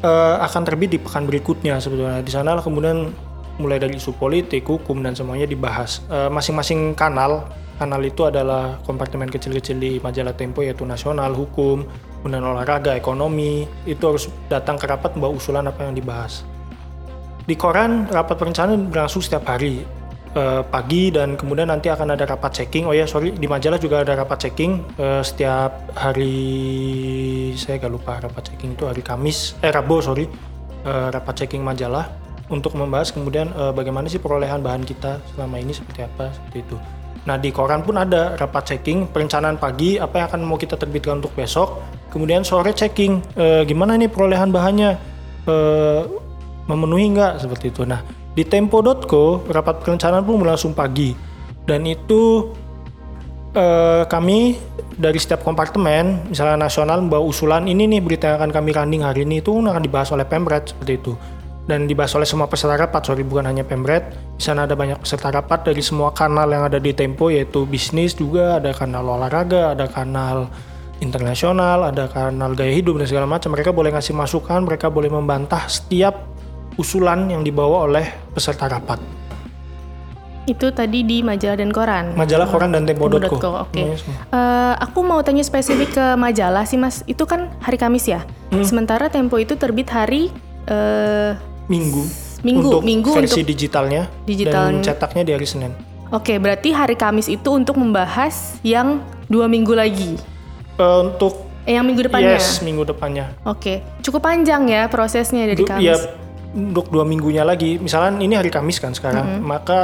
eh, 0.04 0.36
akan 0.44 0.62
terbit 0.68 0.92
di 0.92 0.98
pekan 1.00 1.24
berikutnya 1.24 1.80
sebetulnya. 1.80 2.20
Di 2.20 2.28
sana 2.28 2.60
kemudian 2.60 3.08
mulai 3.56 3.80
dari 3.80 3.96
isu 3.96 4.16
politik, 4.16 4.68
hukum 4.68 5.00
dan 5.00 5.16
semuanya 5.16 5.48
dibahas. 5.48 6.04
Eh, 6.12 6.28
Masing-masing 6.28 6.92
kanal 6.92 7.48
kanal 7.80 8.04
itu 8.04 8.28
adalah 8.28 8.76
kompartemen 8.84 9.32
kecil-kecil 9.32 9.80
di 9.80 9.96
majalah 10.04 10.36
Tempo 10.36 10.60
yaitu 10.60 10.84
nasional, 10.84 11.32
hukum, 11.32 11.88
kemudian 12.20 12.44
olahraga, 12.44 12.92
ekonomi. 12.92 13.64
Itu 13.88 14.12
harus 14.12 14.28
datang 14.52 14.76
ke 14.76 14.84
rapat 14.84 15.16
membawa 15.16 15.32
usulan 15.32 15.64
apa 15.64 15.88
yang 15.88 15.96
dibahas. 15.96 16.44
Di 17.48 17.56
koran 17.56 18.04
rapat 18.12 18.36
perencanaan 18.36 18.92
berlangsung 18.92 19.24
setiap 19.24 19.48
hari 19.48 19.80
eh, 20.36 20.62
pagi 20.66 21.10
dan 21.14 21.34
kemudian 21.34 21.70
nanti 21.70 21.88
akan 21.88 22.14
ada 22.14 22.26
rapat 22.26 22.62
checking. 22.62 22.86
Oh 22.86 22.94
ya 22.94 23.08
sorry 23.08 23.34
di 23.34 23.46
majalah 23.50 23.78
juga 23.80 24.02
ada 24.02 24.18
rapat 24.18 24.48
checking 24.48 24.82
eh, 24.98 25.22
setiap 25.22 25.94
hari 25.96 26.36
saya 27.58 27.82
gak 27.82 27.92
lupa 27.92 28.22
rapat 28.22 28.52
checking 28.52 28.78
itu 28.78 28.86
hari 28.86 29.02
Kamis 29.02 29.58
eh 29.60 29.74
Rabu 29.74 29.98
sorry 29.98 30.50
Eh, 30.80 31.08
rapat 31.12 31.44
checking 31.44 31.60
majalah 31.60 32.08
untuk 32.48 32.72
membahas 32.72 33.12
kemudian 33.12 33.52
eh, 33.52 33.68
bagaimana 33.76 34.08
sih 34.08 34.16
perolehan 34.16 34.64
bahan 34.64 34.80
kita 34.88 35.20
selama 35.36 35.60
ini 35.60 35.76
seperti 35.76 36.08
apa 36.08 36.32
seperti 36.32 36.64
itu. 36.64 36.76
Nah 37.28 37.36
di 37.36 37.52
koran 37.52 37.84
pun 37.84 38.00
ada 38.00 38.32
rapat 38.40 38.72
checking 38.72 39.04
perencanaan 39.04 39.60
pagi 39.60 40.00
apa 40.00 40.24
yang 40.24 40.26
akan 40.32 40.40
mau 40.40 40.56
kita 40.56 40.80
terbitkan 40.80 41.20
untuk 41.20 41.36
besok. 41.36 41.84
Kemudian 42.08 42.48
sore 42.48 42.72
checking 42.72 43.20
eh, 43.36 43.60
gimana 43.68 44.00
nih 44.00 44.08
perolehan 44.08 44.48
bahannya 44.48 44.96
eh, 45.44 46.02
memenuhi 46.64 47.12
nggak 47.12 47.44
seperti 47.44 47.76
itu. 47.76 47.84
Nah 47.84 48.00
di 48.40 48.48
tempo.co 48.48 49.44
rapat 49.52 49.84
perencanaan 49.84 50.24
pun 50.24 50.40
berlangsung 50.40 50.72
pagi 50.72 51.12
dan 51.68 51.84
itu 51.84 52.48
eh, 53.52 54.08
kami 54.08 54.56
dari 55.00 55.16
setiap 55.16 55.44
kompartemen, 55.44 56.28
misalnya 56.28 56.60
nasional 56.60 57.00
membawa 57.00 57.24
usulan 57.24 57.64
ini 57.64 57.88
nih 57.88 58.00
berita 58.04 58.24
yang 58.32 58.36
akan 58.44 58.52
kami 58.52 58.70
running 58.76 59.02
hari 59.04 59.24
ini 59.24 59.40
itu 59.40 59.52
akan 59.56 59.80
dibahas 59.80 60.12
oleh 60.12 60.28
Pemret 60.28 60.72
seperti 60.72 60.92
itu. 61.00 61.12
Dan 61.64 61.86
dibahas 61.86 62.10
oleh 62.18 62.26
semua 62.26 62.50
peserta 62.50 62.74
rapat, 62.74 63.06
sorry 63.06 63.22
bukan 63.22 63.46
hanya 63.46 63.62
Pemret. 63.62 64.12
Di 64.36 64.42
sana 64.42 64.66
ada 64.66 64.74
banyak 64.74 64.98
peserta 64.98 65.30
rapat 65.30 65.70
dari 65.70 65.80
semua 65.80 66.10
kanal 66.10 66.50
yang 66.50 66.66
ada 66.66 66.82
di 66.82 66.90
Tempo 66.90 67.30
yaitu 67.30 67.64
bisnis 67.64 68.12
juga, 68.18 68.58
ada 68.58 68.74
kanal 68.74 69.06
olahraga, 69.06 69.72
ada 69.72 69.86
kanal 69.86 70.50
internasional, 71.00 71.88
ada 71.88 72.10
kanal 72.10 72.52
gaya 72.52 72.74
hidup 72.74 72.98
dan 73.00 73.06
segala 73.06 73.30
macam. 73.30 73.54
Mereka 73.54 73.70
boleh 73.72 73.94
ngasih 73.94 74.12
masukan, 74.12 74.66
mereka 74.66 74.90
boleh 74.90 75.08
membantah 75.08 75.64
setiap 75.70 76.29
usulan 76.80 77.28
yang 77.28 77.44
dibawa 77.44 77.84
oleh 77.84 78.08
peserta 78.32 78.64
rapat. 78.66 78.96
Itu 80.48 80.72
tadi 80.72 81.04
di 81.04 81.20
majalah 81.20 81.54
dan 81.54 81.70
koran. 81.70 82.04
Majalah 82.16 82.48
koran 82.48 82.72
dan 82.72 82.82
tempo.co. 82.82 83.60
Oke. 83.62 83.76
Semuanya 83.76 83.98
semua. 84.00 84.18
Eh, 84.26 84.74
aku 84.80 85.04
mau 85.04 85.20
tanya 85.20 85.44
spesifik 85.44 85.92
ke 85.92 86.06
majalah 86.16 86.64
sih 86.64 86.74
mas. 86.74 87.04
Itu 87.04 87.22
kan 87.22 87.52
hari 87.60 87.76
Kamis 87.76 88.08
ya. 88.08 88.24
Hmm. 88.50 88.64
Sementara 88.64 89.06
Tempo 89.06 89.36
itu 89.36 89.54
terbit 89.54 89.86
hari 89.86 90.32
eh, 90.66 91.36
Minggu. 91.68 92.02
Minggu, 92.40 92.72
untuk 92.72 92.80
minggu 92.80 93.10
versi 93.12 93.36
untuk 93.36 93.52
digitalnya 93.52 94.08
digitalnya. 94.24 94.80
dan 94.80 94.86
cetaknya 94.96 95.22
di 95.22 95.32
hari 95.36 95.44
Senin. 95.44 95.76
Oke, 96.08 96.40
berarti 96.40 96.72
hari 96.72 96.96
Kamis 96.96 97.28
itu 97.28 97.52
untuk 97.52 97.76
membahas 97.76 98.56
yang 98.64 99.04
dua 99.28 99.44
minggu 99.44 99.76
lagi. 99.76 100.16
Eh, 100.74 100.98
untuk 100.98 101.46
Eh, 101.62 101.76
yang 101.76 101.84
minggu 101.84 102.08
depannya. 102.08 102.40
yes 102.40 102.64
minggu 102.64 102.82
depannya. 102.82 103.36
Oke, 103.44 103.84
cukup 104.00 104.24
panjang 104.24 104.64
ya 104.66 104.88
prosesnya 104.88 105.44
dari 105.44 105.60
Du- 105.60 105.68
Kamis. 105.68 105.84
Ya 105.84 105.94
untuk 106.50 106.90
dua 106.90 107.06
minggunya 107.06 107.42
lagi. 107.42 107.78
Misalnya 107.78 108.18
ini 108.18 108.34
hari 108.34 108.50
Kamis 108.50 108.78
kan 108.78 108.90
sekarang, 108.90 109.38
Mm-hmm. 109.38 109.46
maka 109.46 109.80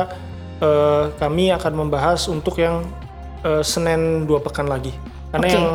eh, 0.58 1.04
kami 1.14 1.52
akan 1.52 1.72
membahas 1.76 2.26
untuk 2.26 2.58
yang 2.58 2.82
eh, 3.42 3.62
Senin 3.62 4.26
dua 4.26 4.42
pekan 4.42 4.66
lagi. 4.66 4.90
Karena 5.26 5.46
Oke. 5.46 5.54
yang 5.54 5.68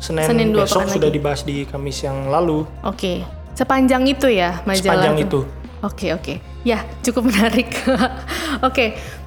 Senin, 0.00 0.24
Senin 0.26 0.48
dua 0.50 0.64
besok 0.64 0.84
pekan 0.84 0.94
sudah 0.96 1.08
lagi. 1.08 1.16
dibahas 1.16 1.40
di 1.44 1.56
Kamis 1.64 1.98
yang 2.02 2.28
lalu. 2.28 2.64
Oke, 2.82 3.22
sepanjang 3.52 4.04
itu 4.04 4.26
ya 4.28 4.60
majalah. 4.64 4.80
Sepanjang 4.80 5.16
itu. 5.20 5.40
Oke 5.84 6.16
oke, 6.16 6.40
ya 6.64 6.80
cukup 7.04 7.28
menarik. 7.28 7.68
oke, 8.68 8.86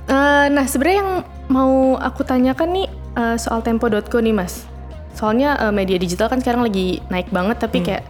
eh, 0.10 0.46
nah 0.50 0.66
sebenarnya 0.66 0.98
yang 1.06 1.12
mau 1.48 1.94
aku 1.96 2.26
tanyakan 2.26 2.70
nih 2.74 2.88
eh, 3.14 3.38
soal 3.38 3.62
Tempo.co 3.62 4.18
nih 4.18 4.34
mas. 4.34 4.66
Soalnya 5.14 5.58
eh, 5.62 5.74
media 5.74 5.98
digital 5.98 6.30
kan 6.30 6.42
sekarang 6.42 6.66
lagi 6.66 6.98
naik 7.10 7.30
banget, 7.30 7.62
tapi 7.62 7.86
kayak 7.86 8.02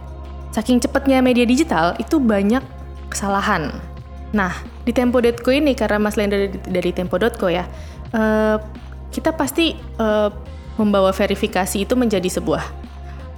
saking 0.48 0.80
cepatnya 0.80 1.20
media 1.20 1.44
digital 1.44 1.92
itu 2.00 2.16
banyak 2.16 2.64
kesalahan. 3.08 3.74
Nah 4.32 4.52
di 4.84 4.92
Tempo.co 4.92 5.50
ini 5.52 5.72
karena 5.76 6.00
Mas 6.00 6.16
Lenda 6.16 6.36
dari, 6.36 6.52
dari 6.68 6.90
Tempo.co 6.92 7.48
ya, 7.48 7.64
eh, 8.12 8.56
kita 9.12 9.32
pasti 9.34 9.74
eh, 9.76 10.30
membawa 10.78 11.10
verifikasi 11.10 11.82
itu 11.82 11.98
menjadi 11.98 12.30
sebuah 12.30 12.88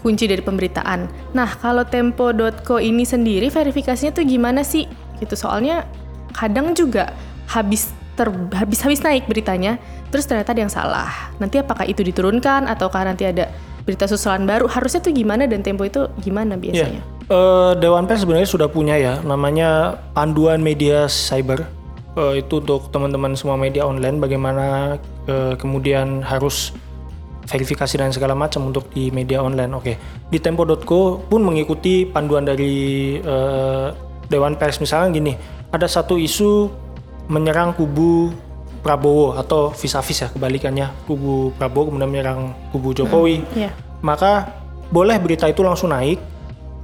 kunci 0.01 0.25
dari 0.29 0.41
pemberitaan. 0.41 1.33
Nah, 1.37 1.51
kalau 1.61 1.85
tempo.co 1.85 2.81
ini 2.81 3.05
sendiri 3.05 3.53
verifikasinya 3.53 4.17
tuh 4.17 4.25
gimana 4.25 4.65
sih? 4.65 4.89
Gitu 5.21 5.37
soalnya 5.37 5.85
kadang 6.33 6.73
juga 6.73 7.13
habis 7.53 7.93
ter 8.17 8.29
habis 8.57 8.81
habis 8.85 9.01
naik 9.05 9.29
beritanya, 9.29 9.77
terus 10.09 10.25
ternyata 10.25 10.57
ada 10.57 10.61
yang 10.65 10.73
salah. 10.73 11.11
Nanti 11.37 11.61
apakah 11.61 11.85
itu 11.85 12.01
diturunkan 12.01 12.69
ataukah 12.69 13.05
nanti 13.05 13.29
ada 13.29 13.49
berita 13.83 14.05
susulan 14.05 14.45
baru? 14.45 14.67
Harusnya 14.67 15.01
tuh 15.01 15.13
gimana 15.13 15.45
dan 15.45 15.61
tempo 15.61 15.83
itu 15.83 16.07
gimana 16.21 16.55
Ya, 16.57 16.61
biasanya? 16.87 17.03
eh, 17.27 17.73
Dewan 17.79 18.05
Pers 18.05 18.23
sebenarnya 18.23 18.49
sudah 18.49 18.69
punya 18.69 18.97
ya, 18.97 19.19
namanya 19.23 19.99
panduan 20.13 20.61
media 20.61 21.07
cyber. 21.07 21.65
Eh, 22.11 22.43
itu 22.43 22.59
untuk 22.59 22.91
teman-teman 22.91 23.39
semua 23.39 23.55
media 23.55 23.87
online, 23.87 24.19
bagaimana 24.19 24.99
eh, 25.25 25.55
kemudian 25.55 26.21
harus 26.21 26.75
verifikasi 27.47 27.99
dan 27.99 28.15
segala 28.15 28.35
macam 28.35 28.71
untuk 28.71 28.91
di 28.91 29.11
media 29.11 29.43
online. 29.43 29.75
Oke, 29.75 29.95
di 30.27 30.39
Tempo.co 30.39 31.19
pun 31.23 31.41
mengikuti 31.43 32.07
panduan 32.07 32.47
dari 32.47 32.75
eh, 33.19 33.89
Dewan 34.27 34.55
Pers. 34.55 34.79
Misalnya 34.79 35.11
gini, 35.11 35.33
ada 35.71 35.87
satu 35.87 36.15
isu 36.15 36.71
menyerang 37.27 37.75
kubu 37.75 38.35
Prabowo 38.81 39.37
atau 39.37 39.71
vis-a-vis 39.77 40.25
ya 40.25 40.29
kebalikannya. 40.33 40.89
Kubu 41.05 41.53
Prabowo 41.57 41.93
kemudian 41.93 42.11
menyerang 42.11 42.41
kubu 42.73 42.97
Jokowi. 42.97 43.45
Iya. 43.57 43.73
maka 44.01 44.49
boleh 44.89 45.21
berita 45.21 45.45
itu 45.45 45.61
langsung 45.61 45.93
naik 45.93 46.17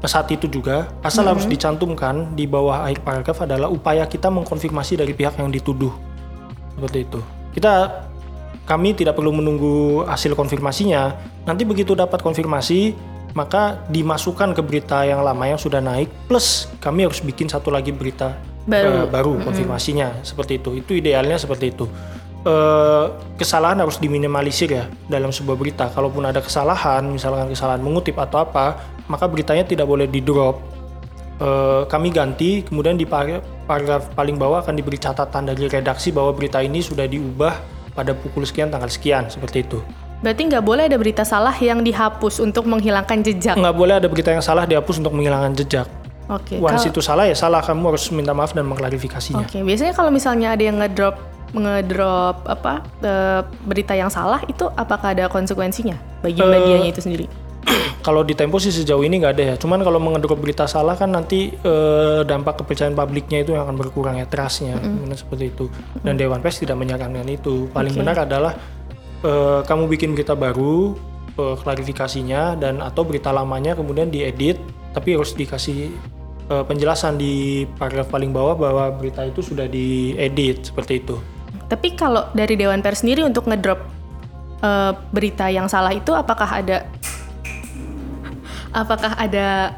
saat 0.04 0.28
itu 0.28 0.46
juga 0.46 0.92
asal 1.00 1.26
harus 1.26 1.48
dicantumkan 1.48 2.36
di 2.36 2.44
bawah 2.44 2.84
akhir 2.84 3.00
paragraf 3.02 3.42
adalah 3.42 3.72
upaya 3.72 4.04
kita 4.04 4.28
mengkonfirmasi 4.28 5.00
dari 5.00 5.16
pihak 5.16 5.40
yang 5.40 5.50
dituduh. 5.50 5.90
Seperti 6.76 6.98
itu. 7.08 7.20
Kita 7.56 8.04
kami 8.68 8.92
tidak 8.92 9.16
perlu 9.16 9.32
menunggu 9.32 10.04
hasil 10.04 10.36
konfirmasinya. 10.36 11.16
Nanti 11.48 11.64
begitu 11.64 11.96
dapat 11.96 12.20
konfirmasi 12.20 12.94
maka 13.36 13.84
dimasukkan 13.92 14.56
ke 14.56 14.64
berita 14.64 15.04
yang 15.04 15.20
lama 15.20 15.44
yang 15.44 15.60
sudah 15.60 15.84
naik 15.84 16.08
plus 16.24 16.72
kami 16.80 17.04
harus 17.04 17.20
bikin 17.20 17.52
satu 17.52 17.68
lagi 17.68 17.92
berita 17.92 18.32
Baru. 18.66 18.90
eh, 18.90 19.06
baru 19.06 19.32
konfirmasinya 19.46 20.26
seperti 20.26 20.58
itu 20.58 20.74
itu 20.74 20.98
idealnya 20.98 21.38
seperti 21.38 21.70
itu 21.70 21.86
Eh, 22.46 23.06
kesalahan 23.34 23.82
harus 23.82 23.98
diminimalisir 23.98 24.70
ya 24.70 24.86
dalam 25.10 25.34
sebuah 25.34 25.58
berita. 25.58 25.90
Kalaupun 25.90 26.30
ada 26.30 26.38
kesalahan, 26.38 27.02
misalkan 27.10 27.50
kesalahan 27.50 27.82
mengutip 27.82 28.14
atau 28.22 28.38
apa, 28.46 28.78
maka 29.10 29.26
beritanya 29.26 29.66
tidak 29.66 29.90
boleh 29.90 30.06
di 30.06 30.22
drop. 30.22 30.62
Eh, 31.42 31.82
kami 31.90 32.14
ganti, 32.14 32.62
kemudian 32.62 32.94
di 32.94 33.02
par- 33.02 33.42
paragraf 33.66 34.14
paling 34.14 34.38
bawah 34.38 34.62
akan 34.62 34.78
diberi 34.78 34.94
catatan 34.94 35.50
dari 35.50 35.66
redaksi 35.66 36.14
bahwa 36.14 36.38
berita 36.38 36.62
ini 36.62 36.78
sudah 36.78 37.10
diubah 37.10 37.58
pada 37.98 38.14
pukul 38.14 38.46
sekian 38.46 38.70
tanggal 38.70 38.94
sekian 38.94 39.26
seperti 39.26 39.66
itu. 39.66 39.82
Berarti 40.22 40.46
nggak 40.46 40.64
boleh 40.64 40.86
ada 40.86 40.96
berita 41.02 41.26
salah 41.26 41.52
yang 41.58 41.82
dihapus 41.82 42.38
untuk 42.38 42.64
menghilangkan 42.70 43.26
jejak. 43.26 43.58
Nggak 43.58 43.74
boleh 43.74 43.94
ada 43.98 44.06
berita 44.06 44.30
yang 44.30 44.40
salah 44.40 44.70
dihapus 44.70 45.02
untuk 45.02 45.18
menghilangkan 45.18 45.52
jejak. 45.58 45.90
Oke. 46.26 46.58
Once 46.58 46.82
kalau- 46.82 46.90
itu 46.90 47.00
salah 47.00 47.24
ya 47.24 47.34
salah, 47.34 47.62
kamu 47.62 47.94
harus 47.94 48.10
minta 48.10 48.30
maaf 48.30 48.50
dan 48.50 48.66
mengklarifikasinya. 48.66 49.46
Oke, 49.46 49.62
biasanya 49.62 49.92
kalau 49.92 50.10
misalnya 50.10 50.52
ada 50.52 50.62
yang 50.62 50.78
ngedrop 50.78 51.16
ngedrop 51.54 52.42
apa 52.44 52.82
eh, 53.00 53.40
berita 53.62 53.94
yang 53.94 54.10
salah 54.10 54.42
itu 54.44 54.66
apakah 54.74 55.14
ada 55.14 55.24
konsekuensinya 55.26 55.94
bagi 56.20 56.38
Eh, 56.38 56.44
medianya 56.44 56.90
itu 56.90 57.00
sendiri? 57.00 57.26
kalau 58.06 58.22
di 58.22 58.34
Tempo 58.34 58.58
sih 58.58 58.70
sejauh 58.70 59.02
ini 59.02 59.18
nggak 59.18 59.34
ada 59.34 59.44
ya. 59.44 59.56
Cuman 59.56 59.80
kalau 59.80 59.98
mengedrop 59.98 60.36
berita 60.36 60.66
salah 60.66 60.94
kan 60.94 61.10
nanti 61.10 61.50
eh, 61.50 62.20
dampak 62.22 62.60
kepercayaan 62.60 62.94
publiknya 62.94 63.42
itu 63.42 63.54
yang 63.54 63.64
akan 63.64 63.76
berkurang 63.76 64.14
ya 64.16 64.26
trustnya, 64.26 64.78
Kemudian 64.78 65.14
seperti 65.14 65.44
itu. 65.48 65.66
Dan 66.00 66.14
Dewan 66.14 66.38
Pers 66.38 66.58
tidak 66.58 66.76
menyarankan 66.76 67.26
itu. 67.26 67.70
Paling 67.70 67.94
Oke. 67.94 68.00
benar 68.02 68.16
adalah 68.22 68.52
eh, 69.22 69.60
kamu 69.62 69.86
bikin 69.88 70.12
berita 70.12 70.34
baru, 70.34 70.94
eh, 71.32 71.56
klarifikasinya 71.56 72.54
dan 72.54 72.78
atau 72.78 73.02
berita 73.02 73.30
lamanya 73.30 73.74
kemudian 73.74 74.06
diedit, 74.08 74.58
tapi 74.92 75.14
harus 75.14 75.32
dikasih 75.32 75.90
eh, 76.50 76.64
penjelasan 76.66 77.16
di 77.18 77.64
paragraf 77.78 78.10
paling 78.10 78.30
bawah 78.34 78.54
bahwa 78.58 78.90
berita 78.94 79.22
itu 79.26 79.40
sudah 79.42 79.66
diedit 79.70 80.66
seperti 80.66 81.02
itu. 81.02 81.16
Tapi 81.66 81.98
kalau 81.98 82.30
dari 82.30 82.54
Dewan 82.54 82.82
Pers 82.82 83.02
sendiri 83.02 83.26
untuk 83.26 83.46
ngedrop 83.50 83.80
eh, 84.62 84.92
berita 85.14 85.46
yang 85.50 85.66
salah 85.70 85.94
itu 85.94 86.10
apakah 86.14 86.48
ada 86.62 86.86
apakah 88.76 89.16
ada 89.16 89.72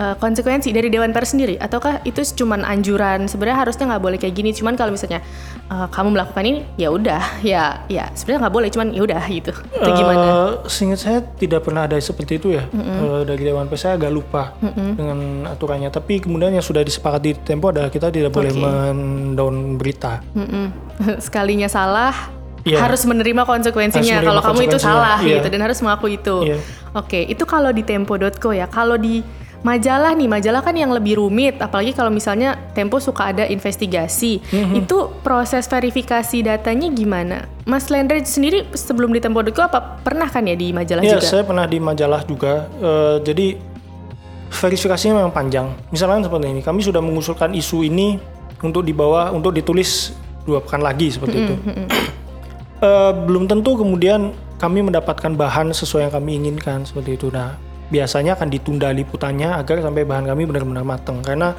eh, 0.00 0.14
konsekuensi 0.16 0.72
dari 0.72 0.88
Dewan 0.88 1.12
Pers 1.12 1.36
sendiri 1.36 1.60
ataukah 1.60 2.00
itu 2.08 2.24
cuman 2.40 2.64
anjuran 2.64 3.28
sebenarnya 3.28 3.68
harusnya 3.68 3.84
nggak 3.92 4.02
boleh 4.02 4.16
kayak 4.16 4.32
gini 4.32 4.50
cuman 4.56 4.74
kalau 4.74 4.96
misalnya 4.96 5.20
eh, 5.68 5.88
kamu 5.92 6.16
melakukan 6.16 6.44
ini 6.48 6.60
ya 6.80 6.88
udah 6.88 7.22
ya 7.44 7.84
ya 7.92 8.08
sebenarnya 8.16 8.48
nggak 8.48 8.54
boleh 8.56 8.68
cuman 8.72 8.88
ya 8.96 9.02
udah 9.04 9.22
gitu 9.28 9.52
itu 9.52 9.90
gimana 9.92 10.18
Eh, 10.30 10.52
seingat 10.70 11.00
saya 11.04 11.18
tidak 11.36 11.68
pernah 11.68 11.84
ada 11.84 12.00
seperti 12.00 12.40
itu 12.40 12.56
ya 12.56 12.64
Eh, 12.70 13.22
dari 13.28 13.42
Dewan 13.44 13.68
Pers 13.68 13.82
saya 13.84 13.94
agak 14.00 14.12
lupa 14.12 14.54
dengan 14.62 15.44
aturannya. 15.44 15.90
Tapi 15.90 16.22
kemudian 16.22 16.54
yang 16.54 16.62
sudah 16.64 16.80
disepakati 16.80 17.34
di 17.34 17.40
Tempo 17.42 17.68
adalah 17.68 17.90
kita 17.90 18.08
tidak 18.08 18.30
boleh 18.30 18.52
Oke. 18.54 18.62
mendown 18.62 19.76
berita. 19.76 20.22
Mm-mm. 20.32 20.70
sekalinya 21.26 21.66
salah 21.66 22.14
Iya. 22.60 22.76
harus 22.84 23.08
menerima 23.08 23.48
konsekuensinya 23.48 24.04
Harus 24.04 24.20
menerima 24.20 24.28
kalau 24.28 24.42
kamu 24.44 24.60
itu 24.68 24.78
salah 24.78 25.18
iya. 25.24 25.40
gitu 25.40 25.48
dan 25.48 25.60
harus 25.64 25.78
mengaku 25.80 26.06
itu. 26.12 26.36
Iya. 26.44 26.58
Oke, 26.92 27.20
itu 27.24 27.44
kalau 27.48 27.72
di 27.72 27.80
tempo.co 27.80 28.50
ya. 28.52 28.68
Kalau 28.68 29.00
di 29.00 29.24
majalah 29.60 30.16
nih, 30.16 30.24
majalah 30.24 30.64
kan 30.64 30.72
yang 30.72 30.88
lebih 30.88 31.20
rumit 31.20 31.60
apalagi 31.60 31.92
kalau 31.92 32.08
misalnya 32.08 32.56
Tempo 32.72 32.96
suka 32.96 33.28
ada 33.32 33.44
investigasi. 33.44 34.40
Mhm. 34.40 34.84
Itu 34.84 35.12
proses 35.20 35.68
verifikasi 35.68 36.40
datanya 36.44 36.88
gimana? 36.88 37.44
Mas 37.68 37.92
Lendre 37.92 38.24
sendiri 38.24 38.64
sebelum 38.72 39.12
di 39.12 39.20
tempo.co 39.20 39.60
apa 39.60 40.00
pernah 40.00 40.26
kan 40.26 40.48
ya 40.48 40.56
di 40.56 40.72
majalah 40.72 41.04
Iya, 41.04 41.20
juga? 41.20 41.28
saya 41.28 41.42
pernah 41.44 41.66
di 41.68 41.78
majalah 41.78 42.22
juga. 42.24 42.66
Eh, 42.80 43.16
jadi 43.22 43.46
verifikasinya 44.50 45.22
memang 45.22 45.30
panjang. 45.30 45.70
Misalnya 45.92 46.26
seperti 46.26 46.50
ini, 46.50 46.60
kami 46.64 46.80
sudah 46.82 46.98
mengusulkan 46.98 47.54
isu 47.54 47.86
ini 47.86 48.18
untuk 48.60 48.82
dibawa 48.82 49.30
untuk 49.30 49.54
ditulis 49.54 50.12
dua 50.42 50.58
pekan 50.64 50.82
lagi 50.82 51.12
seperti 51.12 51.36
itu. 51.36 51.54
Eh, 52.80 53.12
belum 53.28 53.44
tentu 53.44 53.76
kemudian 53.76 54.32
kami 54.56 54.80
mendapatkan 54.80 55.36
bahan 55.36 55.72
sesuai 55.72 56.08
yang 56.08 56.14
kami 56.16 56.40
inginkan 56.40 56.88
seperti 56.88 57.20
itu. 57.20 57.28
Nah, 57.28 57.56
biasanya 57.90 58.38
akan 58.38 58.48
ditunda 58.48 58.88
liputannya 58.94 59.50
agar 59.58 59.82
sampai 59.82 60.06
bahan 60.06 60.30
kami 60.30 60.46
benar-benar 60.46 60.86
matang 60.86 61.20
karena 61.20 61.52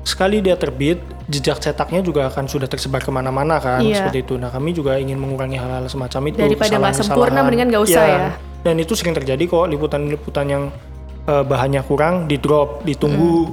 sekali 0.00 0.40
dia 0.40 0.56
terbit 0.56 0.96
jejak 1.28 1.60
cetaknya 1.60 2.00
juga 2.00 2.32
akan 2.32 2.48
sudah 2.48 2.64
tersebar 2.64 3.04
ke 3.04 3.12
mana-mana 3.12 3.60
kan 3.60 3.84
Iya. 3.84 4.00
seperti 4.08 4.24
itu. 4.24 4.34
Nah 4.40 4.48
kami 4.48 4.72
juga 4.72 4.96
ingin 4.96 5.20
mengurangi 5.20 5.60
hal-hal 5.60 5.84
semacam 5.92 6.32
itu. 6.32 6.36
Daripada 6.40 6.74
nggak 6.80 6.94
sempurna, 6.96 7.40
mendingan 7.44 7.68
nggak 7.68 7.84
usah 7.84 8.04
Iya. 8.08 8.16
ya. 8.16 8.30
Dan 8.64 8.74
itu 8.80 8.92
sering 8.96 9.12
terjadi 9.12 9.44
kok 9.44 9.68
liputan-liputan 9.68 10.46
yang 10.48 10.64
eh, 11.28 11.44
bahannya 11.44 11.84
kurang 11.84 12.26
di 12.26 12.40
drop, 12.40 12.80
ditunggu 12.82 13.52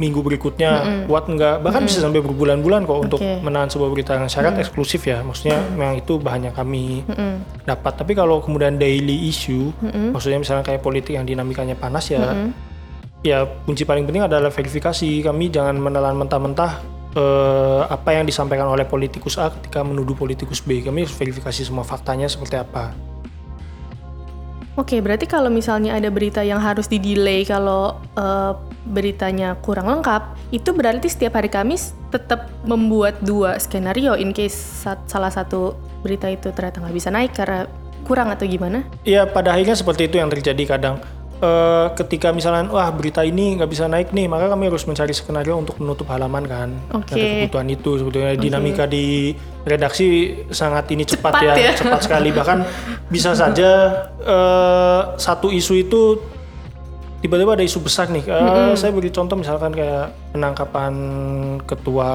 minggu 0.00 0.24
berikutnya 0.24 1.04
kuat 1.04 1.28
enggak 1.28 1.60
bahkan 1.60 1.84
bisa 1.84 2.00
sampai 2.00 2.24
berbulan-bulan 2.24 2.88
kok 2.88 2.98
untuk 3.04 3.20
Oke. 3.20 3.44
menahan 3.44 3.68
sebuah 3.68 3.92
berita 3.92 4.16
yang 4.16 4.32
syarat 4.32 4.56
eksklusif 4.56 5.04
ya. 5.04 5.20
Maksudnya 5.20 5.60
memang 5.76 6.00
itu 6.00 6.16
bahannya 6.16 6.56
kami 6.56 7.04
dapat. 7.68 7.92
Tapi 8.00 8.16
kalau 8.16 8.40
kemudian 8.40 8.80
daily 8.80 9.28
issue, 9.28 9.68
maksudnya 9.84 10.40
misalnya 10.40 10.64
kayak 10.64 10.80
politik 10.80 11.20
yang 11.20 11.28
dinamikanya 11.28 11.76
panas 11.76 12.08
ya 12.08 12.32
ya 13.20 13.44
kunci 13.68 13.84
paling 13.84 14.08
penting 14.08 14.24
adalah 14.24 14.48
verifikasi. 14.48 15.20
Kami 15.20 15.52
jangan 15.52 15.76
menelan 15.76 16.16
mentah-mentah 16.16 16.72
eh, 17.16 17.82
apa 17.88 18.16
yang 18.16 18.24
disampaikan 18.24 18.68
oleh 18.68 18.88
politikus 18.88 19.36
A 19.36 19.52
ketika 19.52 19.84
menuduh 19.84 20.16
politikus 20.16 20.64
B. 20.64 20.80
Kami 20.80 21.04
harus 21.06 21.14
verifikasi 21.16 21.60
semua 21.64 21.84
faktanya 21.84 22.26
seperti 22.26 22.56
apa. 22.56 22.92
Oke, 24.80 24.96
berarti 25.04 25.28
kalau 25.28 25.52
misalnya 25.52 25.92
ada 25.92 26.08
berita 26.08 26.40
yang 26.40 26.56
harus 26.56 26.88
di-delay 26.88 27.44
kalau 27.44 28.00
eh, 28.16 28.52
beritanya 28.88 29.52
kurang 29.60 29.92
lengkap, 29.92 30.40
itu 30.56 30.72
berarti 30.72 31.04
setiap 31.04 31.36
hari 31.36 31.52
Kamis 31.52 31.92
tetap 32.08 32.48
membuat 32.64 33.20
dua 33.20 33.60
skenario 33.60 34.16
in 34.16 34.32
case 34.32 34.56
salah 35.04 35.28
satu 35.28 35.76
berita 36.00 36.32
itu 36.32 36.48
ternyata 36.56 36.80
nggak 36.80 36.96
bisa 36.96 37.12
naik 37.12 37.36
karena 37.36 37.68
kurang 38.08 38.32
atau 38.32 38.48
gimana? 38.48 38.80
Ya 39.04 39.28
pada 39.28 39.52
akhirnya 39.52 39.76
seperti 39.76 40.08
itu 40.08 40.16
yang 40.16 40.32
terjadi 40.32 40.64
kadang. 40.64 40.96
Eh, 41.40 41.86
ketika 41.96 42.36
misalnya 42.36 42.68
wah 42.68 42.92
berita 42.92 43.24
ini 43.24 43.56
nggak 43.56 43.70
bisa 43.72 43.88
naik 43.88 44.12
nih, 44.12 44.28
maka 44.28 44.52
kami 44.52 44.68
harus 44.68 44.84
mencari 44.84 45.16
skenario 45.16 45.56
untuk 45.56 45.80
menutup 45.80 46.04
halaman 46.12 46.44
kan. 46.44 46.68
Oke. 46.92 47.16
Ada 47.16 47.48
kebutuhan 47.48 47.68
itu 47.72 47.90
sebetulnya 47.96 48.32
dinamika 48.36 48.84
di 48.84 49.32
redaksi 49.64 50.36
sangat 50.52 50.92
ini 50.92 51.08
cepat, 51.08 51.40
Cepat 51.40 51.56
ya, 51.56 51.56
ya. 51.56 51.72
cepat 51.72 52.00
sekali. 52.04 52.28
Bahkan 52.36 52.58
bisa 53.08 53.32
saja 53.32 53.70
eh, 54.20 55.02
satu 55.16 55.48
isu 55.48 55.80
itu 55.80 56.20
tiba-tiba 57.20 57.52
ada 57.52 57.60
isu 57.60 57.80
besar 57.80 58.08
nih. 58.08 58.24
Eh, 58.24 58.72
Saya 58.74 58.90
beri 58.90 59.08
contoh 59.08 59.34
misalkan 59.34 59.70
kayak 59.70 60.08
penangkapan 60.30 60.92
ketua 61.62 62.10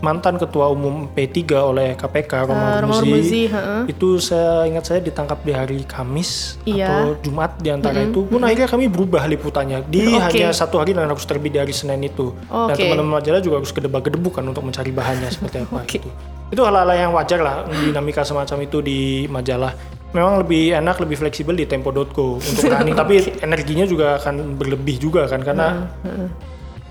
mantan 0.00 0.36
ketua 0.36 0.68
umum 0.68 1.08
P3 1.08 1.36
oleh 1.52 1.88
KPK 1.92 2.32
Romahur 2.44 2.72
Eh, 2.72 2.80
Romahur 2.80 3.04
Muzi. 3.06 3.42
Itu 3.86 4.16
saya 4.18 4.64
ingat 4.64 4.84
saya 4.84 5.00
ditangkap 5.00 5.38
di 5.40 5.52
hari 5.52 5.78
Kamis 5.82 6.56
Iya. 6.62 6.88
atau 6.88 7.20
Jumat 7.20 7.58
di 7.58 7.68
antara 7.68 8.00
itu. 8.00 8.24
Pun 8.24 8.40
akhirnya 8.40 8.66
kami 8.66 8.86
berubah 8.86 9.24
liputannya 9.26 9.84
di 9.84 10.08
Oke. 10.10 10.40
hanya 10.40 10.50
satu 10.50 10.78
hari 10.78 10.92
dan 10.92 11.04
harus 11.04 11.24
terbit 11.24 11.50
di 11.50 11.58
hari 11.58 11.70
Senin 11.70 12.00
itu. 12.02 12.32
Dan 12.46 12.72
Oke. 12.72 12.80
teman-teman 12.82 13.20
majalah 13.20 13.40
juga 13.40 13.60
harus 13.60 13.70
gedebak-gedebuk 13.70 14.32
kan 14.32 14.44
untuk 14.44 14.62
mencari 14.62 14.88
bahannya 14.88 15.28
seperti 15.28 15.62
apa 15.62 15.76
Oke. 15.82 16.00
gitu. 16.00 16.08
Itu 16.46 16.62
hal-hal 16.62 16.86
yang 16.92 17.10
wajar 17.10 17.42
lah 17.42 17.56
dinamika 17.66 18.22
semacam 18.22 18.56
itu 18.62 18.78
di 18.78 18.98
majalah. 19.26 19.74
Memang 20.14 20.40
lebih 20.40 20.74
enak, 20.78 21.02
lebih 21.02 21.16
fleksibel 21.18 21.54
di 21.58 21.66
tempo.co 21.66 22.38
untuk 22.38 22.64
running, 22.72 22.96
tapi 22.96 23.26
energinya 23.42 23.84
juga 23.84 24.16
akan 24.22 24.56
berlebih 24.56 24.96
juga 25.02 25.26
kan 25.26 25.42
karena 25.42 25.90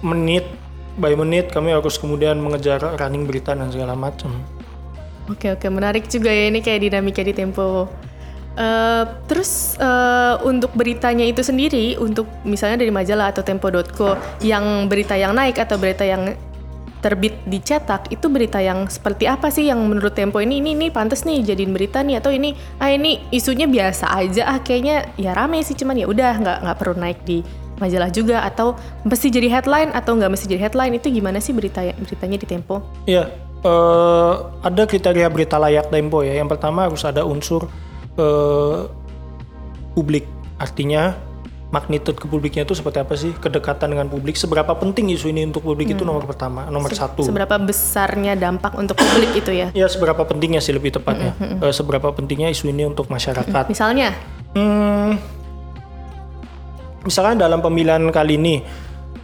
menit 0.03 0.45
by 0.95 1.11
menit 1.15 1.51
kami 1.51 1.75
harus 1.75 1.99
kemudian 1.99 2.39
mengejar 2.39 2.79
running 2.99 3.27
berita 3.27 3.55
dan 3.55 3.71
segala 3.71 3.95
macam. 3.95 4.31
Oke 5.25 5.49
oke 5.49 5.65
menarik 5.73 6.05
juga 6.05 6.29
ya 6.29 6.53
ini 6.53 6.61
kayak 6.61 6.85
dinamika 6.85 7.25
di 7.25 7.33
Tempo. 7.33 7.89
Eh, 8.55 9.03
terus 9.27 9.75
eh, 9.75 10.35
untuk 10.47 10.71
beritanya 10.71 11.27
itu 11.27 11.43
sendiri 11.43 11.99
untuk 11.99 12.23
misalnya 12.47 12.87
dari 12.87 12.91
majalah 12.93 13.35
atau 13.35 13.43
tempo.co 13.43 14.15
yang 14.39 14.87
berita 14.87 15.19
yang 15.19 15.35
naik 15.35 15.59
atau 15.59 15.75
berita 15.75 16.07
yang 16.07 16.39
terbit 17.05 17.37
dicetak 17.45 18.09
itu 18.09 18.25
berita 18.33 18.57
yang 18.57 18.89
seperti 18.89 19.29
apa 19.29 19.53
sih 19.53 19.69
yang 19.69 19.77
menurut 19.85 20.17
Tempo 20.17 20.41
ini 20.41 20.57
ini 20.57 20.73
ini 20.73 20.89
pantas 20.89 21.21
nih 21.21 21.45
jadiin 21.45 21.69
berita 21.69 22.01
nih 22.01 22.17
atau 22.17 22.33
ini 22.33 22.57
ah 22.81 22.89
ini 22.89 23.21
isunya 23.29 23.69
biasa 23.69 24.09
aja 24.09 24.49
ah 24.49 24.57
kayaknya 24.57 25.13
ya 25.13 25.37
rame 25.37 25.61
sih 25.61 25.77
cuman 25.77 26.01
ya 26.01 26.09
udah 26.09 26.33
nggak 26.41 26.57
nggak 26.65 26.77
perlu 26.81 26.97
naik 26.97 27.21
di 27.21 27.45
majalah 27.77 28.09
juga 28.09 28.41
atau 28.41 28.73
mesti 29.05 29.29
jadi 29.29 29.53
headline 29.53 29.93
atau 29.93 30.17
nggak 30.17 30.31
mesti 30.33 30.49
jadi 30.49 30.65
headline 30.65 30.97
itu 30.97 31.13
gimana 31.13 31.37
sih 31.37 31.53
berita 31.53 31.85
beritanya 31.99 32.37
di 32.39 32.47
Tempo? 32.47 32.81
Iya, 33.05 33.29
eh, 33.61 34.33
ada 34.63 34.83
kriteria 34.87 35.27
berita 35.27 35.59
layak 35.59 35.91
Tempo 35.91 36.23
ya. 36.23 36.39
Yang 36.39 36.55
pertama 36.57 36.87
harus 36.87 37.03
ada 37.03 37.27
unsur 37.27 37.67
eh, 38.15 38.79
publik, 39.91 40.23
artinya 40.55 41.19
magnitude 41.73 42.17
ke 42.17 42.29
publiknya 42.29 42.63
itu 42.63 42.77
seperti 42.77 42.97
apa 43.01 43.13
sih, 43.17 43.33
kedekatan 43.35 43.91
dengan 43.91 44.07
publik, 44.07 44.37
seberapa 44.37 44.69
penting 44.77 45.09
isu 45.11 45.33
ini 45.33 45.49
untuk 45.49 45.65
publik 45.65 45.97
itu 45.97 46.05
nomor 46.05 46.23
pertama, 46.23 46.69
nomor 46.69 46.93
satu. 46.93 47.25
Seberapa 47.25 47.57
besarnya 47.57 48.37
dampak 48.37 48.77
untuk 48.77 48.95
publik 48.95 49.33
itu 49.33 49.51
ya? 49.51 49.67
Ya 49.73 49.89
seberapa 49.89 50.21
pentingnya 50.23 50.61
sih 50.61 50.71
lebih 50.75 50.93
tepatnya, 50.93 51.33
Eh, 51.39 51.73
seberapa 51.73 52.13
pentingnya 52.13 52.53
isu 52.53 52.69
ini 52.69 52.85
untuk 52.85 53.09
masyarakat. 53.09 53.69
Misalnya, 53.69 54.13
Hmm, 54.55 55.19
misalkan 57.03 57.35
dalam 57.35 57.59
pemilihan 57.59 57.99
kali 58.07 58.39
ini 58.39 58.63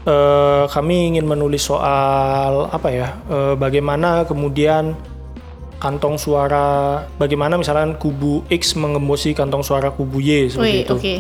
eh, 0.04 0.63
kami 0.67 1.15
ingin 1.15 1.23
menulis 1.23 1.63
soal 1.63 2.67
apa 2.67 2.89
ya, 2.91 3.15
eh, 3.32 3.54
bagaimana 3.56 4.27
kemudian 4.27 4.97
kantong 5.82 6.22
suara, 6.22 7.02
bagaimana 7.17 7.58
misalkan 7.58 7.98
kubu 7.98 8.46
X 8.54 8.78
mengembosi 8.78 9.34
kantong 9.34 9.65
suara 9.65 9.89
kubu 9.89 10.22
Y 10.22 10.46
seperti 10.54 10.70
wih, 10.70 10.86
itu. 10.86 10.94
oke. 10.94 11.13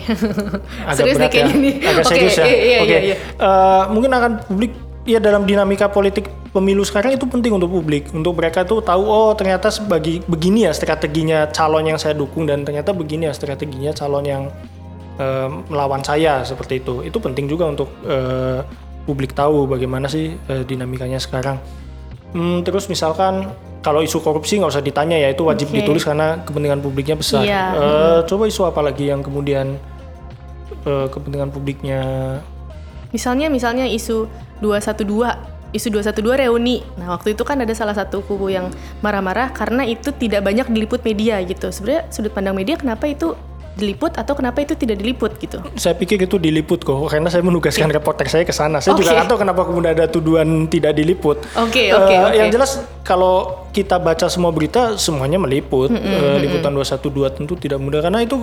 Agak 0.85 0.95
Serius 1.01 1.17
berat 1.17 1.31
ya, 1.33 1.45
gini. 1.49 1.71
agak 1.81 2.03
Oke, 2.05 2.11
serius 2.13 2.35
ya. 2.37 2.45
iya, 2.45 2.57
iya, 2.61 2.77
Oke, 2.85 2.91
iya, 2.93 2.99
iya. 3.01 3.15
Eh, 3.41 3.83
mungkin 3.89 4.11
akan 4.13 4.31
publik 4.45 4.71
ya 5.01 5.17
dalam 5.17 5.49
dinamika 5.49 5.89
politik 5.89 6.29
pemilu 6.53 6.85
sekarang 6.85 7.17
itu 7.17 7.25
penting 7.25 7.57
untuk 7.57 7.73
publik, 7.73 8.13
untuk 8.13 8.37
mereka 8.37 8.61
tuh 8.61 8.85
tahu 8.85 9.01
oh 9.01 9.33
ternyata 9.33 9.73
sebagi 9.73 10.21
begini 10.29 10.69
ya 10.69 10.71
strateginya 10.77 11.49
calon 11.49 11.89
yang 11.89 11.97
saya 11.97 12.13
dukung 12.13 12.45
dan 12.45 12.61
ternyata 12.61 12.93
begini 12.93 13.25
ya 13.25 13.33
strateginya 13.33 13.97
calon 13.97 14.21
yang 14.29 14.43
eh, 15.17 15.49
melawan 15.73 16.05
saya 16.05 16.45
seperti 16.45 16.85
itu. 16.85 17.01
Itu 17.01 17.17
penting 17.17 17.49
juga 17.49 17.65
untuk 17.65 17.89
eh, 18.05 18.61
publik 19.09 19.33
tahu 19.33 19.65
bagaimana 19.65 20.05
sih 20.05 20.37
eh, 20.37 20.63
dinamikanya 20.69 21.17
sekarang. 21.17 21.57
Hmm, 22.37 22.61
terus 22.61 22.87
misalkan 22.87 23.49
kalau 23.81 24.05
isu 24.05 24.21
korupsi 24.21 24.61
nggak 24.61 24.71
usah 24.77 24.85
ditanya 24.85 25.17
ya 25.17 25.33
itu 25.33 25.41
wajib 25.41 25.73
Oke. 25.73 25.81
ditulis 25.81 26.05
karena 26.05 26.41
kepentingan 26.45 26.81
publiknya 26.85 27.15
besar. 27.17 27.41
Iya, 27.41 27.63
Eh, 27.73 28.19
Coba 28.29 28.45
isu 28.45 28.69
apa 28.69 28.81
lagi 28.85 29.09
yang 29.09 29.25
kemudian 29.25 29.75
eh, 30.85 31.07
kepentingan 31.09 31.49
publiknya 31.49 32.01
Misalnya 33.11 33.51
misalnya 33.51 33.83
isu 33.91 34.23
212, 34.63 35.75
isu 35.75 35.87
212 35.91 36.47
reuni. 36.47 36.79
Nah, 36.95 37.11
waktu 37.11 37.35
itu 37.35 37.43
kan 37.43 37.59
ada 37.59 37.75
salah 37.75 37.91
satu 37.91 38.23
kubu 38.23 38.47
yang 38.47 38.71
marah-marah 39.03 39.51
karena 39.51 39.83
itu 39.83 40.15
tidak 40.15 40.47
banyak 40.47 40.71
diliput 40.71 41.03
media 41.03 41.43
gitu. 41.43 41.75
Sebenarnya 41.75 42.07
sudut 42.07 42.31
pandang 42.31 42.55
media 42.55 42.79
kenapa 42.79 43.11
itu 43.11 43.35
diliput 43.71 44.11
atau 44.13 44.35
kenapa 44.35 44.59
itu 44.59 44.75
tidak 44.75 44.99
diliput 44.99 45.31
gitu. 45.39 45.63
saya 45.79 45.95
pikir 45.95 46.19
itu 46.19 46.35
diliput 46.35 46.83
kok 46.83 46.97
karena 47.07 47.31
saya 47.31 47.39
menugaskan 47.39 47.87
reporter 47.87 48.27
saya 48.27 48.43
ke 48.43 48.51
sana. 48.51 48.77
Saya 48.77 48.93
juga 48.93 49.09
Oke. 49.09 49.15
nggak 49.15 49.27
tahu 49.27 49.39
kenapa 49.39 49.61
kemudian 49.63 49.91
ada 49.93 50.05
tuduhan 50.05 50.47
tidak 50.67 50.91
diliput. 50.91 51.39
Oke, 51.55 51.87
Eh, 51.87 51.95
oke, 51.95 52.15
oke. 52.21 52.35
Yang 52.35 52.49
jelas 52.51 52.71
kalau 53.01 53.65
kita 53.71 53.95
baca 53.95 54.27
semua 54.27 54.51
berita 54.51 54.95
semuanya 54.95 55.39
meliput. 55.39 55.87
Eh, 55.87 56.35
liputan 56.39 56.71
212 56.71 56.99
tentu 57.33 57.55
tidak 57.55 57.79
mudah 57.79 58.01
karena 58.01 58.19
itu 58.19 58.35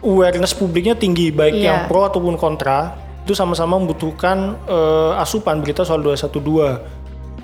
awareness 0.00 0.52
publiknya 0.52 0.94
tinggi 0.94 1.30
baik 1.30 1.54
Iya. 1.54 1.62
yang 1.62 1.78
pro 1.86 2.04
ataupun 2.04 2.34
kontra. 2.34 2.94
Itu 3.22 3.34
sama-sama 3.34 3.74
membutuhkan 3.76 4.54
eh, 4.66 5.12
asupan 5.16 5.62
berita 5.62 5.82
soal 5.82 6.02
212. 6.02 6.82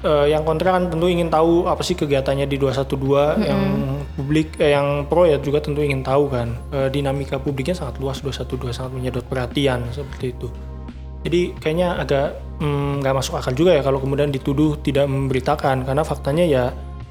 Eh, 0.02 0.34
yang 0.34 0.42
kontra 0.42 0.74
kan 0.74 0.90
tentu 0.90 1.06
ingin 1.06 1.30
tahu 1.30 1.70
apa 1.70 1.78
sih 1.86 1.94
kegiatannya 1.94 2.50
di 2.50 2.58
212 2.58 3.38
yang 3.46 3.62
publik 4.18 4.58
eh, 4.58 4.74
yang 4.74 5.06
pro 5.06 5.30
ya 5.30 5.38
juga 5.38 5.62
tentu 5.62 5.78
ingin 5.78 6.02
tahu 6.02 6.26
kan 6.26 6.58
Eh, 6.74 6.90
dinamika 6.90 7.38
publiknya 7.38 7.78
sangat 7.78 8.02
luas 8.02 8.18
212 8.18 8.74
sangat 8.74 8.98
menyedot 8.98 9.22
perhatian 9.22 9.86
seperti 9.94 10.34
itu 10.34 10.50
jadi 11.22 11.54
kayaknya 11.54 12.02
agak 12.02 12.34
mm, 12.58 12.98
nggak 12.98 13.14
masuk 13.14 13.38
akal 13.38 13.54
juga 13.54 13.78
ya 13.78 13.82
kalau 13.86 14.02
kemudian 14.02 14.34
dituduh 14.34 14.74
tidak 14.82 15.06
memberitakan 15.06 15.86
karena 15.86 16.02
faktanya 16.02 16.44
ya 16.50 16.64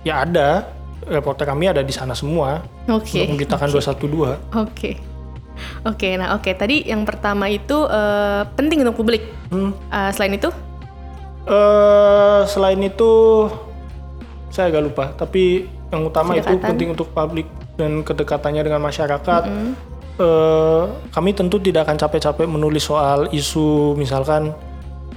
ya 0.04 0.28
ada 0.28 0.68
reporter 1.08 1.48
kami 1.48 1.72
ada 1.72 1.88
di 1.88 1.96
sana 1.96 2.12
semua 2.12 2.60
Oke. 2.92 3.24
untuk 3.24 3.40
memberitakan 3.40 3.68
212 3.72 4.60
Oke. 4.68 4.92
Oke, 5.86 6.18
nah 6.18 6.34
oke. 6.34 6.50
Tadi 6.58 6.90
yang 6.90 7.06
pertama 7.06 7.46
itu 7.46 7.86
eh, 7.86 8.42
penting 8.58 8.82
untuk 8.82 8.98
publik. 8.98 9.22
Hmm. 9.54 9.76
Eh, 9.94 10.10
selain 10.16 10.34
itu, 10.34 10.50
eh 11.48 12.42
selain 12.46 12.82
itu 12.82 13.12
saya 14.52 14.70
agak 14.70 14.84
lupa. 14.84 15.06
Tapi 15.16 15.66
yang 15.92 16.08
utama 16.08 16.36
itu 16.36 16.48
Kedekatan. 16.48 16.70
penting 16.76 16.90
untuk 16.94 17.08
publik 17.12 17.48
dan 17.80 18.04
kedekatannya 18.04 18.62
dengan 18.62 18.82
masyarakat. 18.84 19.44
Eh, 20.22 20.84
kami 21.16 21.32
tentu 21.34 21.58
tidak 21.58 21.88
akan 21.88 21.98
capek-capek 21.98 22.46
menulis 22.46 22.84
soal 22.86 23.32
isu 23.32 23.96
misalkan 23.98 24.54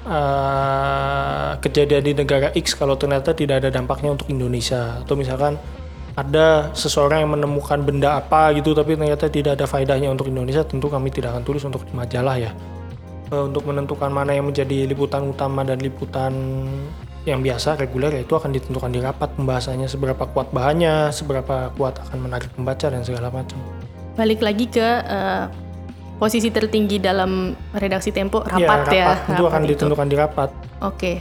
eh, 0.06 1.50
kejadian 1.60 2.02
di 2.06 2.12
negara 2.14 2.48
X 2.54 2.78
kalau 2.78 2.94
ternyata 2.96 3.34
tidak 3.36 3.60
ada 3.60 3.68
dampaknya 3.74 4.14
untuk 4.14 4.30
Indonesia. 4.30 5.02
Atau 5.02 5.18
misalkan 5.18 5.58
ada 6.14 6.70
seseorang 6.78 7.26
yang 7.26 7.34
menemukan 7.34 7.82
benda 7.82 8.22
apa 8.22 8.54
gitu 8.54 8.70
tapi 8.70 8.94
ternyata 8.94 9.26
tidak 9.26 9.58
ada 9.58 9.66
faedahnya 9.66 10.14
untuk 10.14 10.30
Indonesia 10.30 10.62
tentu 10.62 10.86
kami 10.86 11.10
tidak 11.10 11.34
akan 11.34 11.42
tulis 11.42 11.66
untuk 11.66 11.82
majalah 11.90 12.38
ya 12.38 12.54
untuk 13.32 13.64
menentukan 13.64 14.12
mana 14.12 14.36
yang 14.36 14.44
menjadi 14.44 14.84
liputan 14.84 15.24
utama 15.24 15.64
dan 15.64 15.80
liputan 15.80 16.32
yang 17.24 17.40
biasa 17.40 17.80
reguler 17.80 18.12
ya 18.12 18.20
itu 18.20 18.36
akan 18.36 18.52
ditentukan 18.52 18.92
di 18.92 19.00
rapat 19.00 19.32
pembahasannya 19.32 19.88
seberapa 19.88 20.28
kuat 20.28 20.52
bahannya 20.52 21.08
seberapa 21.08 21.72
kuat 21.72 21.96
akan 22.04 22.18
menarik 22.20 22.52
pembaca 22.52 22.92
dan 22.92 23.00
segala 23.00 23.32
macam 23.32 23.56
balik 24.14 24.44
lagi 24.44 24.68
ke 24.68 24.84
eh, 24.84 25.44
posisi 26.20 26.52
tertinggi 26.52 27.00
dalam 27.00 27.56
redaksi 27.74 28.12
Tempo 28.12 28.44
Iya, 28.44 28.52
rapat 28.68 28.80
ya. 28.92 29.04
rapat 29.08 29.18
tentu 29.26 29.42
akan 29.42 29.50
rapat 29.50 29.64
itu. 29.64 29.70
ditentukan 29.72 30.06
di 30.06 30.16
rapat 30.20 30.50
Oke, 30.84 31.12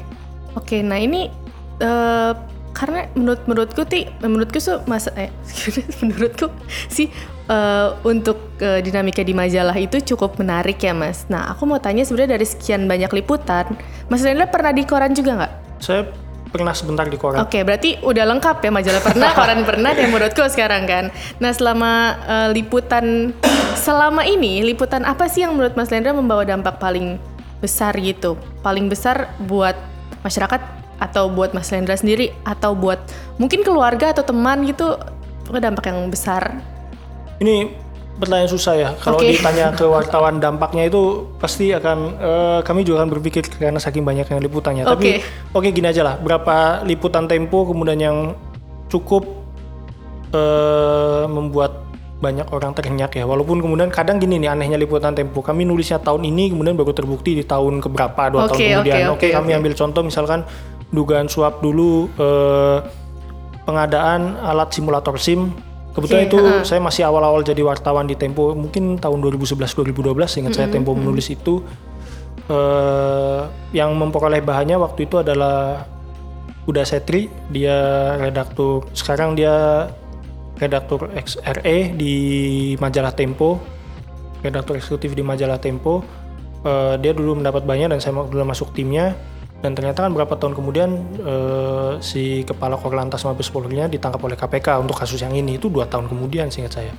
oke. 0.60 0.78
Nah 0.84 1.00
ini 1.00 1.32
eh, 1.80 2.32
karena 2.74 3.08
menurut 3.16 3.42
menurutku 3.48 3.88
ti 3.88 4.10
menurutku 4.20 4.60
tuh 4.60 4.84
masa 4.90 5.14
eh 5.16 5.32
menurutku 6.04 6.52
sih 6.90 7.08
eh, 7.50 7.90
untuk 8.06 8.56
eh, 8.62 8.80
dinamika 8.80 9.26
di 9.26 9.34
majalah 9.36 9.76
itu 9.76 10.00
cukup 10.14 10.38
menarik 10.38 10.80
ya 10.80 10.94
mas. 10.96 11.26
Nah 11.28 11.52
aku 11.52 11.68
mau 11.68 11.80
tanya 11.82 12.04
sebenarnya 12.06 12.40
dari 12.40 12.48
sekian 12.48 12.86
banyak 12.86 13.12
liputan, 13.12 13.76
Mas 14.08 14.22
Rendra 14.22 14.48
pernah 14.48 14.76
di 14.76 14.84
koran 14.84 15.16
juga 15.16 15.32
nggak? 15.40 15.54
saya 15.84 16.08
pernah 16.48 16.72
sebentar 16.72 17.04
di 17.10 17.20
koran 17.20 17.44
Oke, 17.44 17.66
berarti 17.66 18.00
udah 18.00 18.24
lengkap 18.30 18.64
ya 18.64 18.72
majalah 18.72 19.04
pernah, 19.04 19.30
koran 19.38 19.68
pernah, 19.68 19.92
menurutku 19.92 20.46
sekarang 20.48 20.88
kan. 20.88 21.06
Nah, 21.44 21.52
selama 21.52 22.16
eh, 22.24 22.48
liputan 22.56 23.36
selama 23.76 24.24
ini, 24.24 24.64
liputan 24.64 25.04
apa 25.04 25.28
sih 25.28 25.44
yang 25.44 25.60
menurut 25.60 25.76
Mas 25.76 25.92
Lendra 25.92 26.16
membawa 26.16 26.48
dampak 26.48 26.80
paling 26.80 27.20
besar 27.60 27.92
gitu? 28.00 28.40
Paling 28.64 28.88
besar 28.88 29.34
buat 29.44 29.76
masyarakat 30.24 30.62
atau 31.02 31.28
buat 31.28 31.52
Mas 31.52 31.68
Lendra 31.74 32.00
sendiri 32.00 32.32
atau 32.48 32.78
buat 32.78 33.02
mungkin 33.36 33.66
keluarga 33.66 34.14
atau 34.16 34.24
teman 34.24 34.64
gitu? 34.64 34.96
Pokoknya 35.44 35.74
dampak 35.74 35.92
yang 35.92 36.08
besar. 36.08 36.73
Ini 37.44 37.56
pertanyaan 38.14 38.48
susah 38.48 38.74
ya. 38.78 38.90
Kalau 39.04 39.20
Oke. 39.20 39.36
ditanya 39.36 39.76
ke 39.76 39.84
wartawan 39.84 40.40
dampaknya 40.40 40.88
itu 40.88 41.28
pasti 41.42 41.76
akan 41.76 41.98
eh, 42.22 42.60
kami 42.64 42.88
juga 42.88 43.04
akan 43.04 43.10
berpikir 43.20 43.44
karena 43.60 43.82
saking 43.84 44.08
banyak 44.08 44.24
yang 44.32 44.40
liputannya. 44.40 44.88
Tapi 44.88 45.20
oke 45.52 45.68
gini 45.74 45.92
aja 45.92 46.08
lah. 46.08 46.16
Berapa 46.22 46.86
liputan 46.88 47.28
Tempo 47.28 47.68
kemudian 47.68 48.00
yang 48.00 48.18
cukup 48.88 49.28
eh, 50.32 51.26
membuat 51.28 51.84
banyak 52.24 52.48
orang 52.56 52.72
terhenyak 52.72 53.12
ya. 53.20 53.28
Walaupun 53.28 53.60
kemudian 53.60 53.92
kadang 53.92 54.16
gini 54.22 54.40
nih 54.40 54.56
anehnya 54.56 54.80
liputan 54.80 55.12
Tempo. 55.12 55.44
Kami 55.44 55.68
nulisnya 55.68 56.00
tahun 56.00 56.24
ini 56.24 56.56
kemudian 56.56 56.80
baru 56.80 56.96
terbukti 56.96 57.36
di 57.36 57.44
tahun 57.44 57.84
keberapa 57.84 58.32
dua 58.32 58.48
tahun 58.48 58.56
Oke, 58.56 58.66
kemudian. 58.72 58.96
oke, 59.12 59.14
Oke, 59.20 59.28
oke, 59.28 59.36
kami 59.36 59.52
oke. 59.52 59.58
ambil 59.60 59.74
contoh 59.76 60.02
misalkan 60.06 60.40
dugaan 60.94 61.28
suap 61.28 61.60
dulu 61.60 62.08
eh, 62.16 62.78
pengadaan 63.66 64.38
alat 64.40 64.70
simulator 64.72 65.18
SIM. 65.20 65.73
Kebetulan 65.94 66.26
Oke, 66.26 66.30
itu 66.34 66.40
ha-ha. 66.42 66.66
saya 66.66 66.82
masih 66.82 67.06
awal-awal 67.06 67.46
jadi 67.46 67.62
wartawan 67.62 68.10
di 68.10 68.18
Tempo, 68.18 68.58
mungkin 68.58 68.98
tahun 68.98 69.22
2011-2012 69.22 70.42
ingat 70.42 70.54
saya 70.58 70.68
Tempo 70.74 70.98
menulis 70.98 71.30
itu 71.30 71.62
eh, 72.50 73.42
yang 73.78 73.94
memperoleh 73.94 74.42
bahannya 74.42 74.82
waktu 74.82 75.06
itu 75.06 75.22
adalah 75.22 75.86
Uda 76.66 76.82
Setri, 76.82 77.30
dia 77.54 77.78
redaktur 78.18 78.90
sekarang 78.98 79.38
dia 79.38 79.86
redaktur 80.58 81.14
XRE 81.14 81.94
di 81.94 82.16
majalah 82.82 83.14
Tempo, 83.14 83.62
redaktur 84.42 84.82
eksekutif 84.82 85.14
di 85.14 85.22
majalah 85.22 85.62
Tempo. 85.62 86.02
Eh, 86.66 86.96
dia 87.06 87.14
dulu 87.14 87.38
mendapat 87.38 87.70
banyak 87.70 87.94
dan 87.94 88.00
saya 88.02 88.18
dulu 88.18 88.42
masuk 88.50 88.74
timnya 88.74 89.14
dan 89.64 89.72
ternyata 89.80 90.04
kan 90.04 90.12
beberapa 90.12 90.36
tahun 90.36 90.60
kemudian 90.60 90.90
eh, 91.24 91.92
si 92.04 92.44
kepala 92.44 92.76
Korlantas 92.76 93.24
Mabes 93.24 93.48
Polri-nya 93.48 93.88
ditangkap 93.88 94.20
oleh 94.20 94.36
KPK 94.36 94.84
untuk 94.84 95.00
kasus 95.00 95.24
yang 95.24 95.32
ini 95.32 95.56
itu 95.56 95.72
dua 95.72 95.88
tahun 95.88 96.12
kemudian 96.12 96.52
seingat 96.52 96.84
saya. 96.84 96.94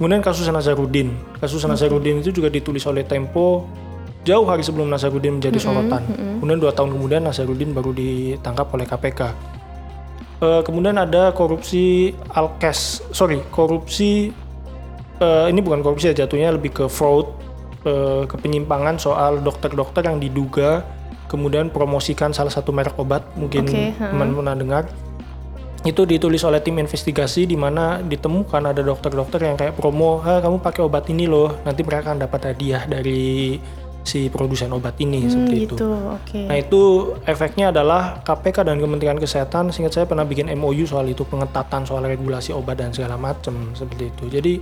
Kemudian 0.00 0.24
kasus 0.24 0.48
Nazarudin, 0.48 1.12
kasus 1.44 1.60
Nazarudin 1.68 2.24
itu 2.24 2.32
juga 2.32 2.48
ditulis 2.48 2.80
oleh 2.88 3.04
Tempo 3.04 3.68
jauh 4.24 4.48
hari 4.48 4.64
sebelum 4.64 4.88
Nazarudin 4.88 5.36
menjadi 5.36 5.60
sorotan. 5.60 6.08
Kemudian 6.40 6.56
dua 6.56 6.72
tahun 6.72 6.96
kemudian 6.96 7.20
Nazarudin 7.20 7.76
baru 7.76 7.92
ditangkap 7.92 8.72
oleh 8.72 8.88
KPK. 8.88 9.20
Eh, 10.40 10.62
kemudian 10.64 10.96
ada 10.96 11.36
korupsi 11.36 12.16
Alkes, 12.32 13.12
sorry 13.12 13.44
korupsi 13.52 14.32
eh, 15.20 15.46
ini 15.52 15.60
bukan 15.60 15.84
korupsi 15.84 16.16
ya 16.16 16.24
jatuhnya 16.24 16.56
lebih 16.56 16.72
ke 16.72 16.84
fraud, 16.88 17.28
eh, 17.84 18.24
ke 18.24 18.40
penyimpangan 18.40 18.96
soal 18.96 19.44
dokter-dokter 19.44 20.00
yang 20.08 20.16
diduga 20.16 20.80
kemudian 21.30 21.70
promosikan 21.70 22.34
salah 22.34 22.50
satu 22.50 22.74
merek 22.74 22.98
obat 22.98 23.22
mungkin 23.38 23.62
Oke, 23.70 23.94
ha. 23.94 24.10
teman 24.10 24.34
pernah 24.34 24.58
dengar 24.58 24.84
itu 25.80 26.04
ditulis 26.04 26.44
oleh 26.44 26.60
tim 26.60 26.76
investigasi 26.76 27.48
di 27.48 27.56
mana 27.56 28.04
ditemukan 28.04 28.68
ada 28.68 28.84
dokter-dokter 28.84 29.48
yang 29.48 29.56
kayak 29.56 29.80
promo, 29.80 30.20
ah 30.20 30.36
kamu 30.44 30.60
pakai 30.60 30.84
obat 30.84 31.08
ini 31.08 31.24
loh, 31.24 31.56
nanti 31.64 31.80
mereka 31.80 32.12
akan 32.12 32.20
dapat 32.20 32.52
hadiah 32.52 32.84
dari 32.84 33.56
si 34.04 34.28
produsen 34.28 34.68
obat 34.76 35.00
ini 35.00 35.24
Hmm, 35.24 35.32
seperti 35.32 35.56
itu. 35.56 35.76
gitu, 35.80 35.88
oke. 35.88 36.40
Nah 36.52 36.56
itu 36.60 36.82
efeknya 37.24 37.72
adalah 37.72 38.20
KPK 38.20 38.64
dan 38.68 38.76
Kementerian 38.76 39.16
Kesehatan, 39.16 39.72
singkat 39.72 39.96
saya 39.96 40.04
pernah 40.04 40.28
bikin 40.28 40.52
MOU 40.52 40.84
soal 40.84 41.08
itu 41.08 41.24
pengetatan 41.24 41.88
soal 41.88 42.04
regulasi 42.04 42.52
obat 42.52 42.76
dan 42.76 42.92
segala 42.92 43.16
macam 43.16 43.72
seperti 43.72 44.12
itu. 44.12 44.24
Jadi 44.28 44.52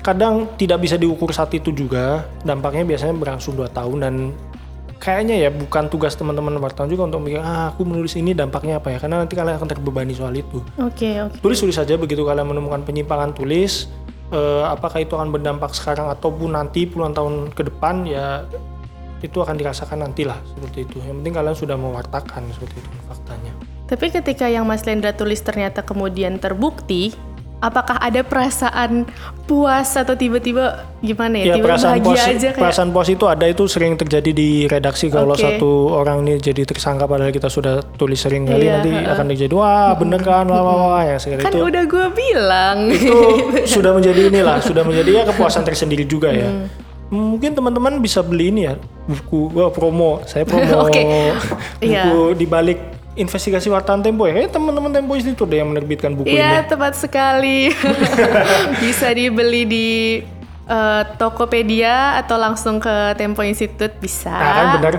kadang 0.00 0.56
tidak 0.56 0.80
bisa 0.80 0.96
diukur 0.96 1.36
saat 1.36 1.52
itu 1.52 1.68
juga, 1.68 2.24
dampaknya 2.48 2.88
biasanya 2.88 3.12
berlangsung 3.12 3.60
2 3.60 3.68
tahun 3.68 3.98
dan 4.00 4.14
kayaknya 4.96 5.36
ya 5.46 5.50
bukan 5.52 5.92
tugas 5.92 6.16
teman-teman 6.16 6.56
wartawan 6.56 6.88
juga 6.88 7.06
untuk 7.06 7.22
mikir 7.24 7.40
ah 7.40 7.70
aku 7.70 7.84
menulis 7.84 8.16
ini 8.16 8.32
dampaknya 8.32 8.80
apa 8.80 8.96
ya 8.96 8.98
karena 8.98 9.22
nanti 9.22 9.34
kalian 9.36 9.56
akan 9.60 9.68
terbebani 9.68 10.12
soal 10.16 10.32
itu. 10.34 10.64
Oke, 10.80 11.20
oke. 11.22 11.38
Tulis 11.40 11.58
tulis 11.60 11.76
saja 11.76 11.94
begitu 12.00 12.24
kalian 12.24 12.48
menemukan 12.48 12.82
penyimpangan 12.82 13.36
tulis 13.36 13.86
eh, 14.32 14.64
apakah 14.66 15.04
itu 15.04 15.14
akan 15.14 15.30
berdampak 15.30 15.72
sekarang 15.76 16.10
ataupun 16.10 16.56
nanti 16.56 16.88
puluhan 16.88 17.12
tahun 17.14 17.52
ke 17.52 17.68
depan 17.72 18.08
ya 18.08 18.44
itu 19.24 19.40
akan 19.40 19.56
dirasakan 19.56 20.04
nantilah 20.06 20.36
seperti 20.54 20.84
itu. 20.84 20.96
Yang 21.04 21.16
penting 21.22 21.34
kalian 21.34 21.56
sudah 21.56 21.76
mewartakan 21.76 22.42
seperti 22.52 22.76
itu 22.80 22.90
faktanya. 23.08 23.52
Tapi 23.86 24.06
ketika 24.10 24.50
yang 24.50 24.66
Mas 24.66 24.82
Lendra 24.82 25.14
tulis 25.14 25.38
ternyata 25.40 25.86
kemudian 25.86 26.42
terbukti, 26.42 27.14
apakah 27.56 27.96
ada 27.96 28.20
perasaan 28.20 29.08
puas 29.46 29.88
atau 29.94 30.12
tiba-tiba 30.12 30.84
gimana 31.00 31.40
ya? 31.40 31.44
Ya 31.44 31.54
tiba 31.56 31.66
perasaan 31.72 31.92
bahagia 31.98 32.04
puas, 32.04 32.22
aja 32.28 32.48
kayak 32.52 32.62
perasaan 32.62 32.90
puas 32.92 33.08
itu 33.08 33.24
ada 33.24 33.44
itu 33.46 33.64
sering 33.64 33.96
terjadi 33.96 34.30
di 34.30 34.48
redaksi 34.66 35.08
kalau 35.08 35.32
Oke. 35.32 35.40
satu 35.40 35.70
orang 35.94 36.20
ini 36.22 36.36
jadi 36.36 36.66
tersangka 36.66 37.08
padahal 37.08 37.32
kita 37.32 37.48
sudah 37.48 37.80
tulis 37.96 38.18
sering 38.18 38.44
kali 38.44 38.68
Iya, 38.68 38.72
nanti 38.80 38.90
heeh. 38.92 39.08
akan 39.08 39.24
terjadi 39.32 39.54
wah 39.54 39.92
bener 39.96 40.20
kan 40.20 40.44
wah 40.46 40.60
wah 40.60 40.76
wah 40.92 41.02
ya 41.02 41.16
kan 41.16 41.48
itu 41.48 41.58
udah 41.64 41.84
gue 41.86 42.06
bilang. 42.12 42.78
itu 42.92 43.16
sudah 43.78 43.90
menjadi 43.94 44.20
inilah 44.28 44.56
sudah 44.60 44.82
menjadi 44.84 45.10
ya 45.10 45.22
kepuasan 45.24 45.64
tersendiri 45.64 46.04
juga 46.04 46.28
ya. 46.32 46.50
Hmm. 46.50 46.68
Mungkin 47.06 47.54
teman-teman 47.54 48.02
bisa 48.02 48.18
beli 48.18 48.50
ini 48.50 48.66
ya 48.66 48.74
buku 49.06 49.54
wah, 49.54 49.70
promo. 49.70 50.26
Saya 50.26 50.42
promo 50.42 50.82
Oke. 50.90 51.06
buku 51.78 51.86
Iya. 51.86 52.34
di 52.34 52.44
balik 52.44 52.95
investigasi 53.16 53.72
wartawan 53.72 54.04
Tempo 54.04 54.28
ya. 54.28 54.36
Kayaknya 54.36 54.52
teman-teman 54.52 54.90
Tempo 54.92 55.12
Institute 55.16 55.48
deh 55.48 55.58
yang 55.64 55.72
menerbitkan 55.72 56.12
buku 56.12 56.28
Iya, 56.28 56.62
ini. 56.62 56.68
tepat 56.68 56.92
sekali. 56.94 57.72
bisa 58.84 59.08
dibeli 59.16 59.62
di 59.64 59.88
eh, 60.68 61.02
Tokopedia 61.16 62.20
atau 62.20 62.36
langsung 62.36 62.76
ke 62.76 63.16
Tempo 63.16 63.40
Institute 63.40 63.96
bisa. 63.96 64.30
Nah, 64.30 64.52
kan 64.52 64.66
benar. 64.78 64.94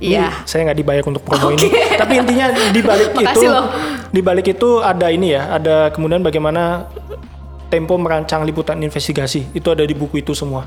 Iya. 0.00 0.32
saya 0.48 0.72
nggak 0.72 0.78
dibayar 0.80 1.04
untuk 1.04 1.22
promo 1.22 1.52
ini. 1.52 1.68
Tapi 2.00 2.12
intinya 2.24 2.46
di 2.72 2.80
balik 2.80 3.12
itu, 3.14 3.46
loh. 3.46 3.68
di 4.08 4.20
balik 4.24 4.46
itu 4.48 4.80
ada 4.80 5.12
ini 5.12 5.36
ya, 5.36 5.52
ada 5.52 5.92
kemudian 5.92 6.24
bagaimana 6.24 6.88
Tempo 7.68 8.00
merancang 8.00 8.48
liputan 8.48 8.80
investigasi. 8.80 9.44
Itu 9.52 9.68
ada 9.76 9.84
di 9.84 9.92
buku 9.92 10.24
itu 10.24 10.32
semua. 10.32 10.64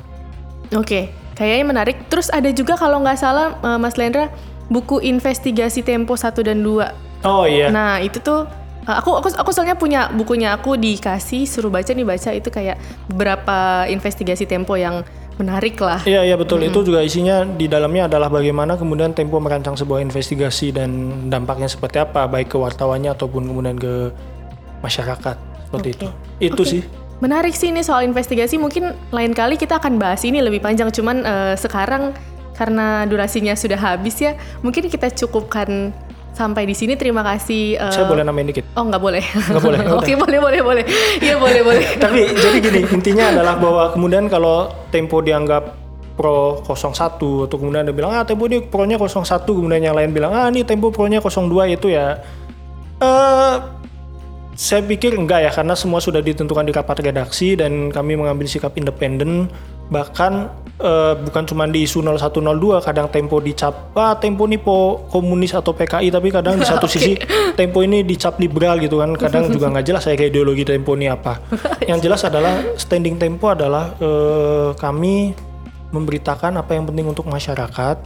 Oke, 0.78 1.10
kayaknya 1.34 1.66
menarik. 1.66 1.98
Terus 2.14 2.30
ada 2.30 2.46
juga 2.54 2.78
kalau 2.78 3.02
nggak 3.02 3.18
salah 3.18 3.58
eh, 3.58 3.80
Mas 3.82 3.98
Lendra 3.98 4.30
buku 4.72 5.04
investigasi 5.04 5.84
Tempo 5.84 6.16
1 6.16 6.32
dan 6.48 6.64
2. 6.64 7.28
Oh 7.28 7.44
iya. 7.44 7.68
Nah, 7.68 8.00
itu 8.00 8.24
tuh 8.24 8.48
uh, 8.88 8.96
aku 8.98 9.20
aku 9.20 9.28
aku 9.36 9.52
soalnya 9.52 9.76
punya 9.76 10.08
bukunya 10.16 10.56
aku 10.56 10.80
dikasih 10.80 11.44
suruh 11.44 11.70
baca 11.70 11.92
nih 11.92 12.08
baca 12.08 12.32
itu 12.32 12.48
kayak 12.48 12.80
beberapa 13.12 13.86
investigasi 13.92 14.48
Tempo 14.48 14.80
yang 14.80 15.04
menarik 15.36 15.76
lah. 15.82 16.00
Iya 16.06 16.24
iya 16.24 16.36
betul 16.38 16.62
itu 16.62 16.86
juga 16.86 17.02
isinya 17.02 17.44
di 17.44 17.66
dalamnya 17.66 18.08
adalah 18.08 18.30
bagaimana 18.30 18.78
kemudian 18.80 19.12
Tempo 19.12 19.42
merancang 19.44 19.76
sebuah 19.76 20.00
investigasi 20.06 20.72
dan 20.72 20.90
dampaknya 21.28 21.68
seperti 21.68 22.00
apa 22.00 22.30
baik 22.30 22.54
ke 22.54 22.58
wartawannya 22.58 23.12
ataupun 23.12 23.50
kemudian 23.50 23.76
ke 23.76 24.14
masyarakat 24.86 25.36
seperti 25.68 25.90
Oke. 25.92 25.98
itu. 25.98 26.08
Itu 26.42 26.64
Oke. 26.64 26.72
sih. 26.72 26.82
Menarik 27.22 27.54
sih 27.54 27.70
ini 27.70 27.86
soal 27.86 28.02
investigasi. 28.02 28.58
Mungkin 28.58 29.14
lain 29.14 29.34
kali 29.38 29.54
kita 29.54 29.78
akan 29.78 30.02
bahas 30.02 30.26
ini 30.26 30.42
lebih 30.42 30.58
panjang. 30.58 30.90
Cuman 30.90 31.22
eh, 31.22 31.54
sekarang 31.54 32.18
karena 32.62 33.10
durasinya 33.10 33.58
sudah 33.58 33.82
habis 33.82 34.22
ya, 34.22 34.38
mungkin 34.62 34.86
kita 34.86 35.10
cukupkan 35.10 35.90
sampai 36.38 36.70
di 36.70 36.78
sini. 36.78 36.94
Terima 36.94 37.26
kasih. 37.26 37.82
eh, 37.82 37.90
Saya 37.90 38.06
boleh 38.06 38.22
nambahin 38.22 38.54
dikit. 38.54 38.66
Oh 38.78 38.86
nggak 38.86 39.02
boleh. 39.02 39.24
Nggak 39.26 39.64
boleh, 39.66 39.80
Oke 39.98 40.14
boleh 40.14 40.38
boleh 40.38 40.62
boleh. 40.62 40.84
Iya 41.18 41.42
boleh 41.42 41.62
boleh. 41.66 41.86
Tapi 42.04 42.22
jadi 42.38 42.58
gini 42.62 42.82
intinya 42.94 43.34
adalah 43.34 43.58
bahwa 43.58 43.84
kemudian 43.98 44.30
kalau 44.30 44.70
Tempo 44.94 45.26
dianggap 45.26 45.82
pro 46.14 46.62
01 46.62 47.50
atau 47.50 47.56
kemudian 47.58 47.82
ada 47.82 47.94
bilang 47.96 48.14
ah 48.14 48.22
Tempo 48.22 48.46
ini 48.46 48.62
pro-nya 48.62 49.02
01 49.02 49.26
kemudian 49.48 49.82
yang 49.82 49.96
lain 49.98 50.12
bilang 50.14 50.32
ah 50.36 50.48
ini 50.54 50.62
Tempo 50.62 50.94
pro-nya 50.94 51.18
02 51.18 51.50
itu 51.74 51.88
ya 51.90 52.20
eh 53.02 53.56
saya 54.54 54.84
pikir 54.86 55.18
enggak 55.18 55.48
ya 55.48 55.52
karena 55.56 55.74
semua 55.74 55.98
sudah 56.04 56.22
ditentukan 56.22 56.68
di 56.68 56.76
rapat 56.76 57.02
redaksi 57.02 57.58
dan 57.58 57.90
kami 57.90 58.20
mengambil 58.20 58.46
sikap 58.46 58.76
independen 58.78 59.50
bahkan 59.90 60.52
eh, 60.82 61.14
bukan 61.22 61.44
cuma 61.46 61.64
di 61.70 61.86
isu 61.86 62.02
0102 62.02 62.82
kadang 62.82 63.08
Tempo 63.08 63.38
dicap 63.38 63.94
ah 63.94 64.18
Tempo 64.18 64.50
ini 64.50 64.58
po 64.58 65.06
komunis 65.08 65.54
atau 65.54 65.72
PKI 65.72 66.10
tapi 66.10 66.34
kadang 66.34 66.58
di 66.58 66.66
satu 66.66 66.90
sisi 66.94 67.16
Tempo 67.54 67.86
ini 67.86 68.02
dicap 68.02 68.42
liberal 68.42 68.82
gitu 68.82 69.00
kan. 69.00 69.14
Kadang 69.16 69.54
juga 69.54 69.70
nggak 69.72 69.86
jelas 69.86 70.02
saya 70.04 70.18
kayak 70.18 70.34
ideologi 70.34 70.66
Tempo 70.66 70.98
ini 70.98 71.08
apa. 71.08 71.40
Yang 71.90 72.10
jelas 72.10 72.22
adalah 72.26 72.56
standing 72.76 73.16
Tempo 73.22 73.54
adalah 73.54 73.94
eh, 74.02 74.70
kami 74.76 75.34
memberitakan 75.92 76.56
apa 76.56 76.72
yang 76.74 76.88
penting 76.88 77.08
untuk 77.12 77.28
masyarakat. 77.28 77.98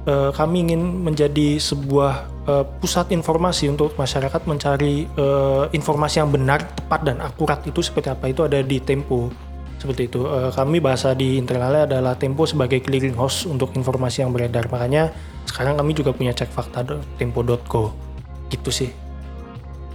Eh, 0.00 0.30
kami 0.32 0.64
ingin 0.64 0.80
menjadi 0.80 1.60
sebuah 1.60 2.26
eh, 2.48 2.64
pusat 2.82 3.12
informasi 3.14 3.70
untuk 3.70 3.94
masyarakat 3.94 4.42
mencari 4.48 5.06
eh, 5.06 5.64
informasi 5.76 6.24
yang 6.24 6.32
benar, 6.32 6.64
tepat 6.74 7.00
dan 7.06 7.20
akurat 7.22 7.62
itu 7.68 7.80
seperti 7.84 8.10
apa. 8.10 8.26
Itu 8.28 8.48
ada 8.48 8.58
di 8.64 8.80
Tempo 8.82 9.49
seperti 9.80 10.12
itu. 10.12 10.28
Eh, 10.28 10.52
kami 10.52 10.78
bahasa 10.78 11.16
di 11.16 11.40
internalnya 11.40 11.88
adalah 11.88 12.14
Tempo 12.20 12.44
sebagai 12.44 12.84
clearing 12.84 13.16
house 13.16 13.48
untuk 13.48 13.72
informasi 13.72 14.20
yang 14.20 14.30
beredar. 14.30 14.68
Makanya 14.68 15.10
sekarang 15.48 15.80
kami 15.80 15.96
juga 15.96 16.12
punya 16.12 16.36
cek 16.36 16.52
fakta 16.52 16.84
tempo.co 17.16 17.96
gitu 18.52 18.70
sih. 18.70 18.92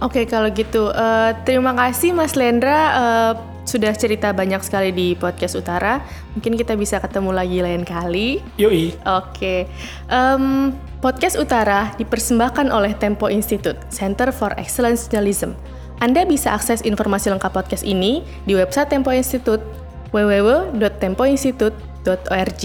Oke 0.02 0.28
kalau 0.28 0.52
gitu 0.52 0.92
eh, 0.92 1.32
terima 1.48 1.72
kasih 1.72 2.12
Mas 2.12 2.36
Lendra 2.36 2.78
eh, 2.92 3.32
sudah 3.66 3.90
cerita 3.98 4.30
banyak 4.30 4.62
sekali 4.62 4.94
di 4.94 5.18
podcast 5.18 5.58
Utara. 5.58 6.02
Mungkin 6.38 6.54
kita 6.54 6.78
bisa 6.78 7.02
ketemu 7.02 7.34
lagi 7.34 7.58
lain 7.60 7.82
kali. 7.82 8.38
Yoi. 8.62 8.94
Oke, 9.02 9.66
Em, 10.06 10.70
podcast 11.02 11.34
Utara 11.34 11.90
dipersembahkan 11.98 12.70
oleh 12.70 12.94
Tempo 12.94 13.26
Institute, 13.26 13.76
Center 13.90 14.30
for 14.30 14.54
Excellence 14.54 15.10
Journalism. 15.10 15.58
Anda 15.96 16.28
bisa 16.28 16.52
akses 16.52 16.84
informasi 16.84 17.32
lengkap 17.32 17.56
podcast 17.56 17.80
ini 17.80 18.20
di 18.44 18.52
website 18.52 18.92
Tempo 18.92 19.08
Institute 19.12 19.64
www.tempoinstitute.org. 20.12 22.62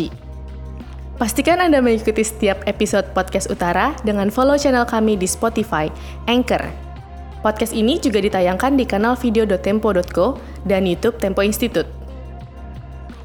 Pastikan 1.15 1.62
Anda 1.62 1.86
mengikuti 1.86 2.26
setiap 2.26 2.65
episode 2.65 3.06
podcast 3.13 3.54
Utara 3.54 3.94
dengan 4.02 4.34
follow 4.34 4.58
channel 4.58 4.89
kami 4.89 5.13
di 5.15 5.30
Spotify, 5.30 5.88
Anchor. 6.26 6.65
Podcast 7.46 7.74
ini 7.74 7.98
juga 7.98 8.22
ditayangkan 8.22 8.78
di 8.78 8.86
kanal 8.86 9.15
video.tempo.co 9.17 10.38
dan 10.65 10.86
YouTube 10.86 11.17
Tempo 11.22 11.41
Institute. 11.46 11.88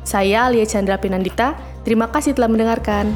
Saya 0.06 0.46
Alia 0.48 0.64
Chandra 0.68 0.96
Pinandita, 1.00 1.56
terima 1.82 2.06
kasih 2.08 2.32
telah 2.36 2.48
mendengarkan. 2.52 3.12